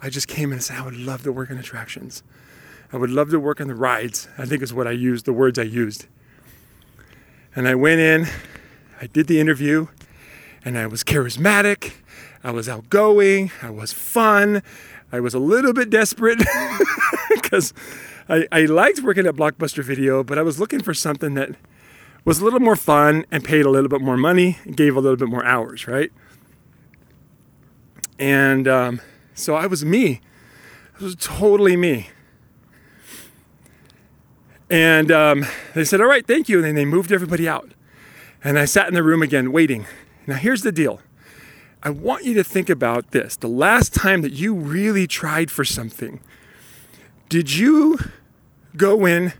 I 0.00 0.10
just 0.10 0.28
came 0.28 0.52
and 0.52 0.62
said, 0.62 0.78
I 0.78 0.84
would 0.84 0.96
love 0.96 1.22
to 1.24 1.32
work 1.32 1.50
in 1.50 1.58
attractions. 1.58 2.22
I 2.92 2.96
would 2.96 3.10
love 3.10 3.30
to 3.30 3.40
work 3.40 3.60
on 3.60 3.68
the 3.68 3.74
rides. 3.74 4.28
I 4.38 4.46
think 4.46 4.62
is 4.62 4.72
what 4.72 4.86
I 4.86 4.92
used, 4.92 5.26
the 5.26 5.32
words 5.32 5.58
I 5.58 5.62
used. 5.62 6.06
And 7.54 7.68
I 7.68 7.74
went 7.74 8.00
in, 8.00 8.26
I 9.00 9.06
did 9.06 9.26
the 9.26 9.40
interview, 9.40 9.88
and 10.64 10.78
I 10.78 10.86
was 10.86 11.04
charismatic, 11.04 11.92
I 12.42 12.50
was 12.50 12.68
outgoing, 12.68 13.50
I 13.62 13.70
was 13.70 13.92
fun, 13.92 14.62
I 15.10 15.20
was 15.20 15.34
a 15.34 15.38
little 15.38 15.72
bit 15.72 15.90
desperate 15.90 16.38
because 17.30 17.72
I, 18.28 18.46
I 18.52 18.60
liked 18.66 19.00
working 19.00 19.26
at 19.26 19.34
Blockbuster 19.34 19.82
Video, 19.82 20.22
but 20.22 20.38
I 20.38 20.42
was 20.42 20.60
looking 20.60 20.82
for 20.82 20.92
something 20.92 21.34
that 21.34 21.50
was 22.24 22.40
a 22.40 22.44
little 22.44 22.60
more 22.60 22.76
fun 22.76 23.24
and 23.30 23.42
paid 23.42 23.64
a 23.64 23.70
little 23.70 23.88
bit 23.88 24.02
more 24.02 24.16
money 24.16 24.58
and 24.64 24.76
gave 24.76 24.96
a 24.96 25.00
little 25.00 25.16
bit 25.16 25.28
more 25.28 25.44
hours, 25.44 25.88
right? 25.88 26.12
And 28.18 28.68
um, 28.68 29.00
so 29.34 29.54
I 29.54 29.66
was 29.66 29.84
me. 29.84 30.20
It 30.96 31.00
was 31.00 31.16
totally 31.16 31.76
me. 31.76 32.10
And 34.68 35.10
um, 35.10 35.46
they 35.74 35.84
said, 35.84 36.00
All 36.00 36.06
right, 36.06 36.26
thank 36.26 36.48
you. 36.48 36.58
And 36.58 36.66
then 36.66 36.74
they 36.74 36.84
moved 36.84 37.12
everybody 37.12 37.48
out. 37.48 37.72
And 38.44 38.58
I 38.58 38.66
sat 38.66 38.88
in 38.88 38.94
the 38.94 39.02
room 39.02 39.22
again, 39.22 39.52
waiting. 39.52 39.86
Now, 40.28 40.36
here's 40.36 40.60
the 40.60 40.70
deal 40.70 41.00
I 41.82 41.90
want 41.90 42.24
you 42.24 42.34
to 42.34 42.44
think 42.44 42.68
about 42.68 43.12
this. 43.12 43.34
The 43.34 43.48
last 43.48 43.94
time 43.94 44.20
that 44.20 44.32
you 44.32 44.54
really 44.54 45.06
tried 45.06 45.50
for 45.50 45.64
something, 45.64 46.20
did 47.30 47.56
you 47.56 47.98
go 48.76 49.06
in 49.06 49.32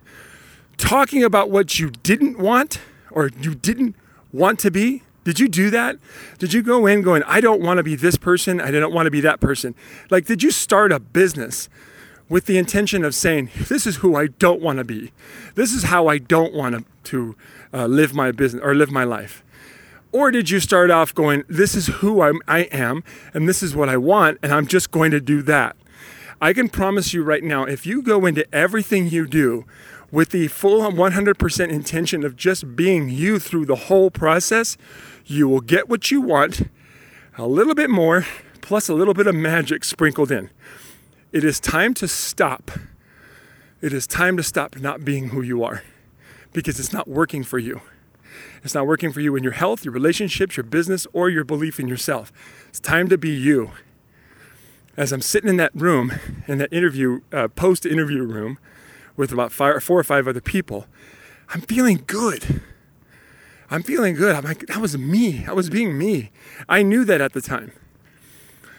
talking 0.79 1.23
about 1.23 1.51
what 1.51 1.79
you 1.79 1.91
didn't 1.91 2.39
want 2.39 2.81
or 3.11 3.31
you 3.39 3.55
didn't 3.55 3.97
want 4.33 4.59
to 4.61 4.71
be? 4.71 5.03
Did 5.25 5.39
you 5.39 5.47
do 5.47 5.69
that? 5.69 5.99
Did 6.39 6.55
you 6.55 6.63
go 6.63 6.87
in 6.87 7.03
going, 7.03 7.23
I 7.25 7.43
don't 7.43 7.61
want 7.61 7.77
to 7.77 7.83
be 7.83 7.95
this 7.95 8.17
person, 8.17 8.59
I 8.59 8.71
don't 8.71 8.95
want 8.95 9.07
to 9.07 9.11
be 9.11 9.21
that 9.21 9.41
person? 9.41 9.75
Like, 10.09 10.25
did 10.25 10.43
you 10.43 10.51
start 10.51 10.91
a 10.91 10.99
business 10.99 11.69
with 12.31 12.47
the 12.47 12.57
intention 12.57 13.05
of 13.05 13.15
saying, 13.15 13.51
This 13.69 13.87
is 13.87 13.97
who 13.97 14.17
I 14.17 14.29
don't 14.29 14.63
want 14.63 14.79
to 14.79 14.85
be? 14.85 15.13
This 15.55 15.75
is 15.75 15.85
how 15.85 16.07
I 16.07 16.17
don't 16.17 16.55
want 16.55 16.87
to 17.05 17.37
uh, 17.75 17.87
live 17.87 18.15
my 18.15 18.33
business 18.33 18.63
or 18.65 18.75
live 18.75 18.91
my 18.91 19.05
life? 19.05 19.43
Or 20.11 20.31
did 20.31 20.49
you 20.49 20.59
start 20.59 20.91
off 20.91 21.15
going, 21.15 21.45
this 21.49 21.75
is 21.75 21.87
who 21.87 22.23
I'm, 22.23 22.41
I 22.49 22.61
am, 22.61 23.05
and 23.35 23.49
this 23.49 23.63
is 23.63 23.77
what 23.77 23.89
I 23.89 23.99
want, 23.99 24.39
and 24.43 24.53
I'm 24.53 24.67
just 24.67 24.91
going 24.91 25.11
to 25.11 25.21
do 25.21 25.43
that? 25.43 25.77
I 26.41 26.53
can 26.53 26.69
promise 26.69 27.13
you 27.13 27.23
right 27.23 27.43
now, 27.43 27.65
if 27.65 27.85
you 27.85 28.01
go 28.01 28.25
into 28.25 28.47
everything 28.55 29.09
you 29.09 29.27
do 29.27 29.67
with 30.11 30.31
the 30.31 30.49
full 30.49 30.81
100% 30.81 31.69
intention 31.69 32.25
of 32.25 32.37
just 32.37 32.75
being 32.75 33.11
you 33.11 33.39
through 33.39 33.67
the 33.67 33.77
whole 33.77 34.11
process, 34.11 34.79
you 35.27 35.47
will 35.47 35.61
get 35.61 35.89
what 35.89 36.11
you 36.11 36.23
want, 36.23 36.63
a 37.37 37.47
little 37.47 37.75
bit 37.75 37.91
more, 37.91 38.25
plus 38.63 38.89
a 38.89 38.95
little 38.95 39.15
bit 39.15 39.27
of 39.27 39.35
magic 39.35 39.85
sprinkled 39.85 40.31
in. 40.31 40.49
It 41.33 41.45
is 41.45 41.61
time 41.61 41.93
to 41.95 42.09
stop. 42.09 42.71
It 43.83 43.93
is 43.93 44.07
time 44.07 44.39
to 44.39 44.43
stop 44.43 44.79
not 44.79 45.05
being 45.05 45.29
who 45.29 45.43
you 45.43 45.63
are 45.63 45.83
because 46.53 46.81
it's 46.81 46.93
not 46.93 47.07
working 47.07 47.45
for 47.45 47.59
you. 47.59 47.83
It's 48.63 48.75
not 48.75 48.87
working 48.87 49.13
for 49.13 49.21
you 49.21 49.37
in 49.37 49.43
your 49.43 49.53
health, 49.53 49.85
your 49.85 49.95
relationships, 49.95 50.57
your 50.57 50.65
business, 50.65 51.07
or 51.13 51.29
your 51.29 51.45
belief 51.45 51.79
in 51.79 51.89
yourself. 51.89 52.33
It's 52.69 52.81
time 52.81 53.09
to 53.09 53.19
be 53.19 53.31
you. 53.31 53.73
As 54.97 55.13
I'm 55.13 55.23
sitting 55.23 55.49
in 55.49 55.57
that 55.59 55.75
room, 55.75 56.13
in 56.47 56.59
that 56.59 56.73
interview, 56.73 57.21
uh, 57.33 57.49
post 57.49 57.87
interview 57.87 58.23
room, 58.25 58.59
with 59.17 59.33
about 59.33 59.53
five, 59.53 59.83
four 59.83 59.99
or 59.99 60.05
five 60.05 60.27
other 60.27 60.41
people, 60.41 60.87
I'm 61.53 61.61
feeling 61.61 62.05
good. 62.07 62.63
I'm 63.71 63.83
feeling 63.83 64.15
good. 64.15 64.35
I'm 64.35 64.45
like, 64.45 64.67
that 64.67 64.79
was 64.79 64.97
me. 64.97 65.45
I 65.47 65.53
was 65.53 65.69
being 65.69 65.99
me. 65.99 66.31
I 66.69 66.83
knew 66.83 67.05
that 67.05 67.21
at 67.21 67.33
the 67.33 67.43
time. 67.43 67.73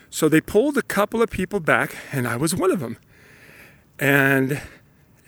So 0.08 0.28
they 0.28 0.40
pulled 0.40 0.76
a 0.76 0.82
couple 0.82 1.22
of 1.22 1.30
people 1.30 1.60
back, 1.60 1.94
and 2.10 2.26
I 2.26 2.36
was 2.36 2.56
one 2.56 2.72
of 2.72 2.80
them. 2.80 2.96
And 3.98 4.60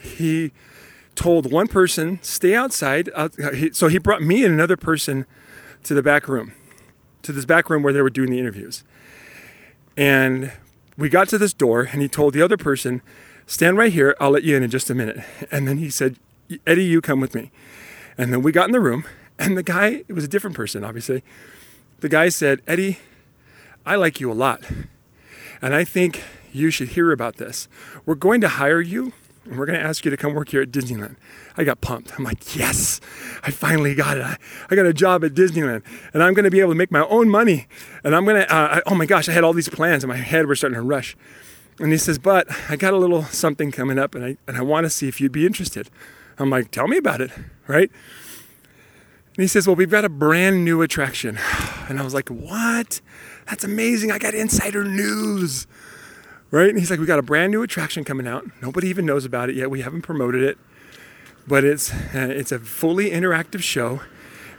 he 0.01 0.53
told 1.15 1.51
one 1.53 1.69
person, 1.69 2.19
stay 2.23 2.55
outside. 2.55 3.11
Uh, 3.15 3.29
so 3.73 3.89
he 3.89 3.99
brought 3.99 4.23
me 4.23 4.45
and 4.45 4.55
another 4.55 4.77
person 4.77 5.27
to 5.85 5.95
the 5.95 6.03
back 6.03 6.29
room, 6.29 6.53
to 7.23 7.33
this 7.33 7.45
back 7.45 7.69
room 7.69 7.83
where 7.83 7.93
they 7.93 8.03
were 8.03 8.11
doing 8.11 8.31
the 8.31 8.39
interviews. 8.39 8.85
And 9.97 10.53
we 10.97 11.09
got 11.09 11.29
to 11.29 11.39
this 11.39 11.53
door, 11.53 11.89
and 11.93 12.01
he 12.01 12.09
told 12.09 12.35
the 12.35 12.43
other 12.43 12.57
person, 12.57 13.03
stand 13.47 13.77
right 13.77 13.93
here. 13.93 14.17
I'll 14.21 14.31
let 14.31 14.43
you 14.43 14.57
in 14.57 14.63
in 14.63 14.71
just 14.71 14.91
a 14.91 14.95
minute. 14.95 15.25
And 15.51 15.67
then 15.69 15.79
he 15.79 15.91
said, 15.91 16.17
Eddie, 16.67 16.85
you 16.85 17.01
come 17.01 17.21
with 17.21 17.35
me. 17.35 17.51
And 18.17 18.33
then 18.33 18.43
we 18.43 18.53
got 18.53 18.67
in 18.67 18.73
the 18.73 18.81
room, 18.81 19.05
and 19.39 19.57
the 19.57 19.63
guy, 19.63 20.05
it 20.09 20.13
was 20.13 20.25
a 20.25 20.29
different 20.29 20.57
person, 20.57 20.85
obviously. 20.85 21.23
The 22.01 22.09
guy 22.09 22.29
said, 22.29 22.63
Eddie, 22.67 22.99
I 23.85 23.97
like 23.97 24.21
you 24.21 24.31
a 24.31 24.35
lot. 24.35 24.65
And 25.61 25.75
I 25.75 25.85
think 25.85 26.23
you 26.53 26.71
should 26.71 26.89
hear 26.89 27.13
about 27.13 27.37
this. 27.37 27.69
We're 28.05 28.15
going 28.15 28.41
to 28.43 28.49
hire 28.49 28.81
you 28.81 29.13
and 29.45 29.59
we're 29.59 29.67
going 29.67 29.79
to 29.79 29.85
ask 29.85 30.05
you 30.05 30.11
to 30.11 30.17
come 30.17 30.35
work 30.35 30.51
here 30.51 30.63
at 30.63 30.71
Disneyland. 30.71 31.17
I 31.57 31.65
got 31.65 31.81
pumped. 31.81 32.13
I'm 32.17 32.25
like, 32.25 32.57
yes, 32.57 33.01
I 33.43 33.51
finally 33.51 33.95
got 33.95 34.17
it. 34.17 34.23
I, 34.23 34.37
I 34.71 34.77
got 34.77 34.87
a 34.87 34.93
job 34.93 35.25
at 35.25 35.35
Disneyland 35.35 35.83
and 36.15 36.23
I'm 36.23 36.33
going 36.35 36.45
to 36.45 36.51
be 36.51 36.61
able 36.61 36.71
to 36.71 36.77
make 36.77 36.93
my 36.93 37.05
own 37.07 37.29
money. 37.29 37.67
And 38.05 38.15
I'm 38.15 38.25
going 38.25 38.41
to, 38.41 38.55
uh, 38.55 38.81
oh 38.87 38.95
my 38.95 39.07
gosh, 39.07 39.29
I 39.29 39.33
had 39.33 39.43
all 39.45 39.53
these 39.53 39.69
plans 39.69 40.05
and 40.05 40.09
my 40.09 40.17
head 40.17 40.47
was 40.47 40.59
starting 40.59 40.77
to 40.77 40.83
rush. 40.83 41.17
And 41.79 41.91
he 41.91 41.99
says, 41.99 42.19
but 42.19 42.47
I 42.69 42.77
got 42.77 42.95
a 42.95 42.99
little 42.99 43.25
something 43.25 43.73
coming 43.73 43.99
up 43.99 44.15
and 44.15 44.25
I, 44.25 44.37
and 44.47 44.57
I 44.57 44.63
want 44.63 44.85
to 44.85 44.91
see 44.91 45.09
if 45.09 45.21
you'd 45.21 45.33
be 45.33 45.47
interested. 45.47 45.91
I'm 46.39 46.51
like, 46.51 46.71
tell 46.71 46.87
me 46.87 46.97
about 46.97 47.21
it, 47.21 47.31
right? 47.67 47.91
And 49.35 49.43
he 49.43 49.47
says, 49.47 49.67
well, 49.67 49.77
we've 49.77 49.91
got 49.91 50.05
a 50.05 50.09
brand 50.09 50.65
new 50.65 50.83
attraction. 50.83 51.39
And 51.89 51.99
I 51.99 52.05
was 52.05 52.15
like, 52.15 52.29
what? 52.29 53.01
That's 53.51 53.65
amazing. 53.65 54.13
I 54.13 54.19
got 54.19 54.35
insider 54.35 54.85
news, 54.85 55.67
right? 56.53 56.69
And 56.69 56.79
he's 56.79 56.91
like, 56.91 57.01
we 57.01 57.07
got 57.07 57.19
a 57.19 57.23
brand 57.23 57.51
new 57.51 57.65
attraction 57.65 58.05
coming 58.05 58.29
out. 58.29 58.45
Nobody 58.63 58.87
even 58.87 59.05
knows 59.05 59.25
about 59.25 59.51
it 59.51 59.57
yet. 59.57 59.69
We 59.71 59.81
haven't 59.81 60.03
promoted 60.03 60.45
it, 60.45 60.59
but 61.49 61.65
it's 61.65 61.93
uh, 61.93 62.29
it's 62.31 62.53
a 62.53 62.61
fully 62.61 63.11
interactive 63.11 63.63
show, 63.63 64.03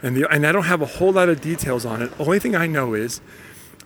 and 0.02 0.14
the 0.14 0.30
and 0.30 0.46
I 0.46 0.52
don't 0.52 0.64
have 0.64 0.82
a 0.82 0.86
whole 0.86 1.12
lot 1.12 1.30
of 1.30 1.40
details 1.40 1.86
on 1.86 2.02
it. 2.02 2.18
The 2.18 2.24
Only 2.24 2.38
thing 2.38 2.54
I 2.54 2.66
know 2.66 2.92
is 2.92 3.22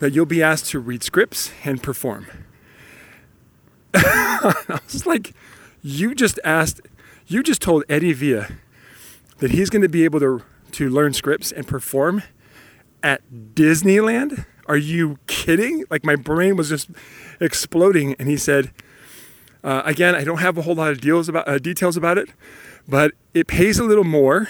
that 0.01 0.13
you'll 0.13 0.27
be 0.27 0.43
asked 0.43 0.67
to 0.71 0.81
read 0.81 1.05
scripts 1.05 1.53
and 1.65 1.81
perform. 1.81 2.27
I 3.95 4.81
was 4.85 5.07
like, 5.07 5.35
you 5.83 6.15
just 6.15 6.41
asked, 6.45 6.81
you 7.27 7.43
just 7.43 7.63
told 7.63 7.85
Eddie 7.89 8.13
Villa 8.13 8.49
that 9.39 9.51
he's 9.51 9.71
going 9.71 9.83
to 9.83 9.89
be 9.89 10.05
able 10.05 10.21
to 10.21 10.43
to 10.73 10.89
learn 10.89 11.13
scripts 11.13 11.53
and 11.53 11.67
perform 11.67 12.23
at 13.03 13.23
Disneyland? 13.55 14.47
Are 14.69 14.77
you 14.77 15.19
kidding? 15.27 15.85
Like 15.91 16.05
my 16.05 16.15
brain 16.15 16.57
was 16.57 16.69
just 16.69 16.91
exploding. 17.41 18.15
And 18.19 18.29
he 18.29 18.37
said, 18.37 18.71
uh, 19.65 19.83
again, 19.85 20.15
I 20.15 20.25
don't 20.25 20.39
have 20.39 20.59
a 20.59 20.63
whole 20.63 20.75
lot 20.75 20.93
of 20.93 21.01
deals 21.01 21.29
about 21.29 21.49
uh, 21.49 21.59
details 21.59 21.97
about 21.97 22.19
it, 22.19 22.29
but 22.87 23.13
it 23.35 23.47
pays 23.47 23.79
a 23.79 23.85
little 23.85 24.05
more 24.05 24.49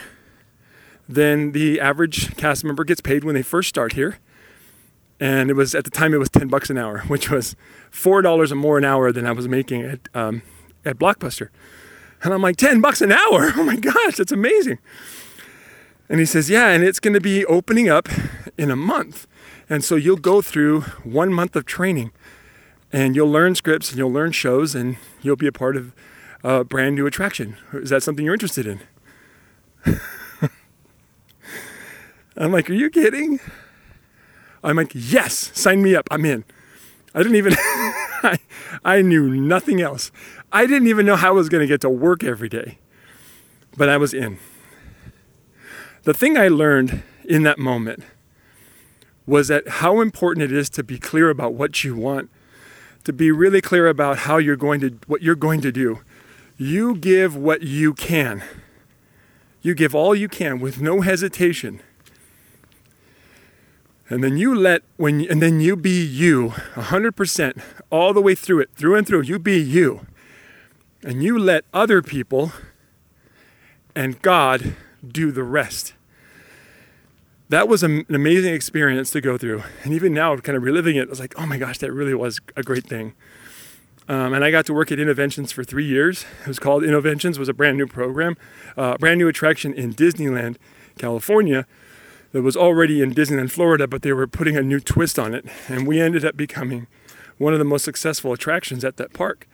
than 1.09 1.53
the 1.53 1.81
average 1.81 2.37
cast 2.37 2.65
member 2.65 2.85
gets 2.85 3.01
paid 3.01 3.25
when 3.25 3.35
they 3.35 3.43
first 3.43 3.69
start 3.69 3.95
here. 3.95 4.19
And 5.21 5.51
it 5.51 5.55
was 5.55 5.75
at 5.75 5.85
the 5.85 5.91
time 5.91 6.13
it 6.13 6.19
was 6.19 6.29
ten 6.29 6.49
bucks 6.49 6.69
an 6.69 6.79
hour, 6.79 6.99
which 7.09 7.31
was 7.31 7.57
four 7.91 8.21
dollars 8.23 8.53
more 8.53 8.77
an 8.77 8.85
hour 8.85 9.11
than 9.13 9.25
I 9.27 9.33
was 9.33 9.49
making 9.49 9.83
at 9.83 10.01
um, 10.15 10.43
at 10.85 10.99
Blockbuster. 10.99 11.49
And 12.23 12.35
I'm 12.35 12.43
like, 12.43 12.57
ten 12.57 12.81
bucks 12.81 13.01
an 13.01 13.13
hour? 13.13 13.53
Oh 13.57 13.65
my 13.65 13.77
gosh, 13.77 14.17
that's 14.17 14.33
amazing. 14.33 14.79
And 16.09 16.21
he 16.21 16.27
says, 16.27 16.49
Yeah, 16.51 16.69
and 16.69 16.85
it's 16.85 17.01
going 17.01 17.15
to 17.15 17.21
be 17.21 17.45
opening 17.47 17.89
up 17.89 18.09
in 18.57 18.71
a 18.71 18.77
month. 18.77 19.27
And 19.71 19.85
so 19.85 19.97
you'll 19.97 20.17
go 20.17 20.41
through 20.41 20.83
one 21.05 21.33
month 21.33 21.55
of 21.55 21.67
training 21.67 22.13
and 22.93 23.15
you'll 23.15 23.31
learn 23.31 23.55
scripts 23.55 23.91
and 23.91 23.99
you'll 23.99 24.13
learn 24.13 24.33
shows 24.33 24.75
and 24.75 24.97
you'll 25.21 25.37
be 25.37 25.47
a 25.47 25.53
part 25.53 25.77
of 25.77 25.93
a 26.43 26.65
brand 26.65 26.95
new 26.95 27.07
attraction. 27.07 27.57
Is 27.73 27.91
that 27.91 28.03
something 28.03 28.25
you're 28.25 28.35
interested 28.35 28.67
in? 28.67 28.81
I'm 32.37 32.53
like, 32.53 32.71
Are 32.71 32.75
you 32.75 32.89
kidding? 32.89 33.41
I'm 34.65 34.77
like, 34.77 34.93
Yes, 34.95 35.51
sign 35.55 35.83
me 35.83 35.95
up. 35.95 36.09
I'm 36.11 36.25
in. 36.25 36.45
I 37.15 37.23
didn't 37.23 37.37
even, 37.37 37.55
I, 37.57 38.39
I 38.85 39.03
knew 39.03 39.35
nothing 39.35 39.81
else. 39.81 40.11
I 40.53 40.67
didn't 40.67 40.89
even 40.89 41.05
know 41.05 41.17
how 41.17 41.29
I 41.29 41.33
was 41.33 41.49
going 41.49 41.63
to 41.63 41.67
get 41.67 41.81
to 41.83 41.91
work 41.91 42.25
every 42.25 42.49
day, 42.49 42.79
but 43.77 43.89
I 43.89 43.97
was 43.97 44.15
in. 44.15 44.39
The 46.05 46.15
thing 46.15 46.39
I 46.39 46.49
learned 46.49 47.03
in 47.25 47.43
that 47.43 47.59
moment 47.59 48.05
was 49.29 49.49
that 49.49 49.69
how 49.69 50.01
important 50.01 50.43
it 50.43 50.51
is 50.51 50.71
to 50.71 50.83
be 50.83 50.99
clear 50.99 51.29
about 51.29 51.53
what 51.53 51.85
you 51.85 51.95
want, 51.95 52.31
to 53.05 53.13
be 53.13 53.31
really 53.31 53.61
clear 53.61 53.87
about 53.87 54.21
how 54.21 54.39
you're 54.39 54.57
going 54.57 54.81
to 54.81 54.99
what 55.07 55.23
you're 55.23 55.35
going 55.35 55.61
to 55.61 55.71
do. 55.71 56.01
You 56.57 56.97
give 56.97 57.37
what 57.37 57.63
you 57.63 57.93
can. 57.93 58.43
You 59.61 59.75
give 59.75 59.95
all 59.95 60.15
you 60.15 60.29
can 60.29 60.61
with 60.61 60.81
no 60.81 61.03
hesitation. 61.03 61.81
And 64.09 64.25
then 64.25 64.39
you 64.39 64.55
let 64.55 64.83
when 64.97 65.27
and 65.31 65.43
then 65.43 65.61
you 65.61 65.77
be 65.77 66.03
you 66.03 66.55
100% 66.75 67.61
all 67.91 68.15
the 68.15 68.23
way 68.23 68.35
through 68.35 68.61
it, 68.61 68.71
through 68.75 68.97
and 68.97 69.07
through. 69.07 69.23
You 69.23 69.39
be 69.39 69.61
you. 69.61 70.07
And 71.03 71.23
you 71.23 71.39
let 71.39 71.65
other 71.75 72.01
people 72.01 72.53
and 73.95 74.21
God 74.23 74.75
do 75.07 75.31
the 75.31 75.45
rest 75.45 75.93
that 77.49 77.69
was 77.69 77.83
an 77.83 78.05
amazing 78.09 78.55
experience 78.55 79.11
to 79.13 79.21
go 79.21 79.39
through. 79.39 79.63
And 79.83 79.95
even 79.95 80.13
now, 80.13 80.37
kind 80.37 80.57
of 80.57 80.63
reliving 80.63 80.97
it, 80.97 81.09
I 81.09 81.11
was 81.11 81.21
like, 81.21 81.35
oh 81.39 81.47
my 81.47 81.57
gosh, 81.57 81.79
that 81.79 81.93
really 81.93 82.15
was 82.15 82.41
a 82.57 82.63
great 82.63 82.87
thing. 82.87 83.15
Um, 84.09 84.33
and 84.33 84.43
I 84.43 84.51
got 84.51 84.65
to 84.67 84.75
work 84.75 84.91
at 84.91 84.99
Innoventions 84.99 85.53
for 85.53 85.65
three 85.65 85.85
years. 85.85 86.25
It 86.43 86.49
was 86.49 86.59
called 86.59 86.83
Innoventions, 86.83 87.39
was 87.39 87.49
a 87.49 87.55
brand 87.55 87.77
new 87.77 87.87
program, 87.87 88.37
uh, 88.77 88.97
brand 88.97 89.19
new 89.19 89.29
attraction 89.29 89.75
in 89.75 89.93
Disneyland, 89.93 90.57
California, 90.99 91.67
that 92.33 92.43
was 92.43 92.57
already 92.57 93.03
in 93.03 93.15
Disneyland, 93.15 93.51
Florida, 93.51 93.87
but 93.87 94.03
they 94.03 94.13
were 94.13 94.27
putting 94.27 94.57
a 94.57 94.63
new 94.63 94.81
twist 94.81 95.19
on 95.19 95.35
it. 95.35 95.47
And 95.69 95.87
we 95.87 96.01
ended 96.01 96.25
up 96.25 96.37
becoming 96.37 96.87
one 97.39 97.53
of 97.53 97.59
the 97.59 97.65
most 97.65 97.85
successful 97.85 98.33
attractions 98.33 98.85
at 98.85 98.97
that 98.97 99.13
park. 99.13 99.47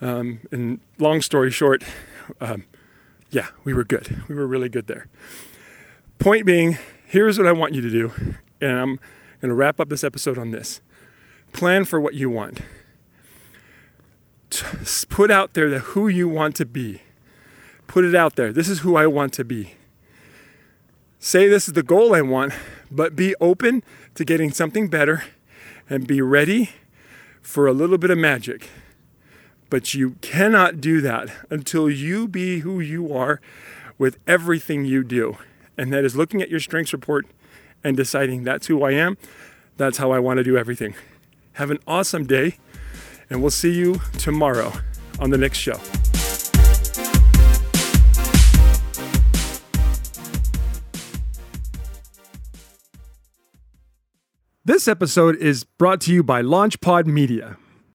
Um, 0.00 0.40
and 0.50 0.80
long 0.98 1.22
story 1.22 1.50
short, 1.50 1.84
um, 2.40 2.64
yeah, 3.30 3.48
we 3.64 3.72
were 3.72 3.84
good. 3.84 4.22
We 4.28 4.34
were 4.34 4.46
really 4.46 4.68
good 4.68 4.88
there. 4.88 5.06
Point 6.18 6.44
being, 6.44 6.78
here's 7.12 7.36
what 7.36 7.46
I 7.46 7.52
want 7.52 7.74
you 7.74 7.82
to 7.82 7.90
do. 7.90 8.10
And 8.62 8.78
I'm 8.78 8.96
going 9.42 9.50
to 9.50 9.54
wrap 9.54 9.78
up 9.78 9.90
this 9.90 10.02
episode 10.02 10.38
on 10.38 10.50
this 10.50 10.80
plan 11.52 11.84
for 11.84 12.00
what 12.00 12.14
you 12.14 12.30
want. 12.30 12.60
Put 15.10 15.30
out 15.30 15.52
there 15.52 15.68
the 15.68 15.80
who 15.80 16.08
you 16.08 16.26
want 16.26 16.56
to 16.56 16.64
be. 16.64 17.02
Put 17.86 18.06
it 18.06 18.14
out 18.14 18.36
there. 18.36 18.50
This 18.50 18.66
is 18.66 18.80
who 18.80 18.96
I 18.96 19.06
want 19.06 19.34
to 19.34 19.44
be. 19.44 19.74
Say 21.18 21.48
this 21.48 21.68
is 21.68 21.74
the 21.74 21.82
goal 21.82 22.14
I 22.14 22.22
want, 22.22 22.54
but 22.90 23.14
be 23.14 23.34
open 23.40 23.84
to 24.14 24.24
getting 24.24 24.50
something 24.50 24.88
better 24.88 25.22
and 25.90 26.06
be 26.06 26.22
ready 26.22 26.70
for 27.42 27.66
a 27.66 27.72
little 27.72 27.98
bit 27.98 28.10
of 28.10 28.16
magic. 28.16 28.70
But 29.68 29.92
you 29.92 30.16
cannot 30.22 30.80
do 30.80 31.02
that 31.02 31.30
until 31.50 31.90
you 31.90 32.26
be 32.26 32.60
who 32.60 32.80
you 32.80 33.14
are 33.14 33.38
with 33.98 34.18
everything 34.26 34.86
you 34.86 35.04
do 35.04 35.36
and 35.76 35.92
that 35.92 36.04
is 36.04 36.16
looking 36.16 36.42
at 36.42 36.50
your 36.50 36.60
strengths 36.60 36.92
report 36.92 37.26
and 37.84 37.96
deciding 37.96 38.44
that's 38.44 38.66
who 38.66 38.82
I 38.82 38.92
am, 38.92 39.16
that's 39.76 39.98
how 39.98 40.12
I 40.12 40.18
want 40.18 40.38
to 40.38 40.44
do 40.44 40.56
everything. 40.56 40.94
Have 41.54 41.70
an 41.70 41.78
awesome 41.86 42.26
day, 42.26 42.56
and 43.28 43.40
we'll 43.40 43.50
see 43.50 43.72
you 43.72 44.00
tomorrow 44.18 44.72
on 45.18 45.30
the 45.30 45.38
next 45.38 45.58
show. 45.58 45.78
This 54.64 54.86
episode 54.86 55.36
is 55.36 55.64
brought 55.64 56.00
to 56.02 56.12
you 56.12 56.22
by 56.22 56.40
LaunchPod 56.40 57.06
Media. 57.06 57.56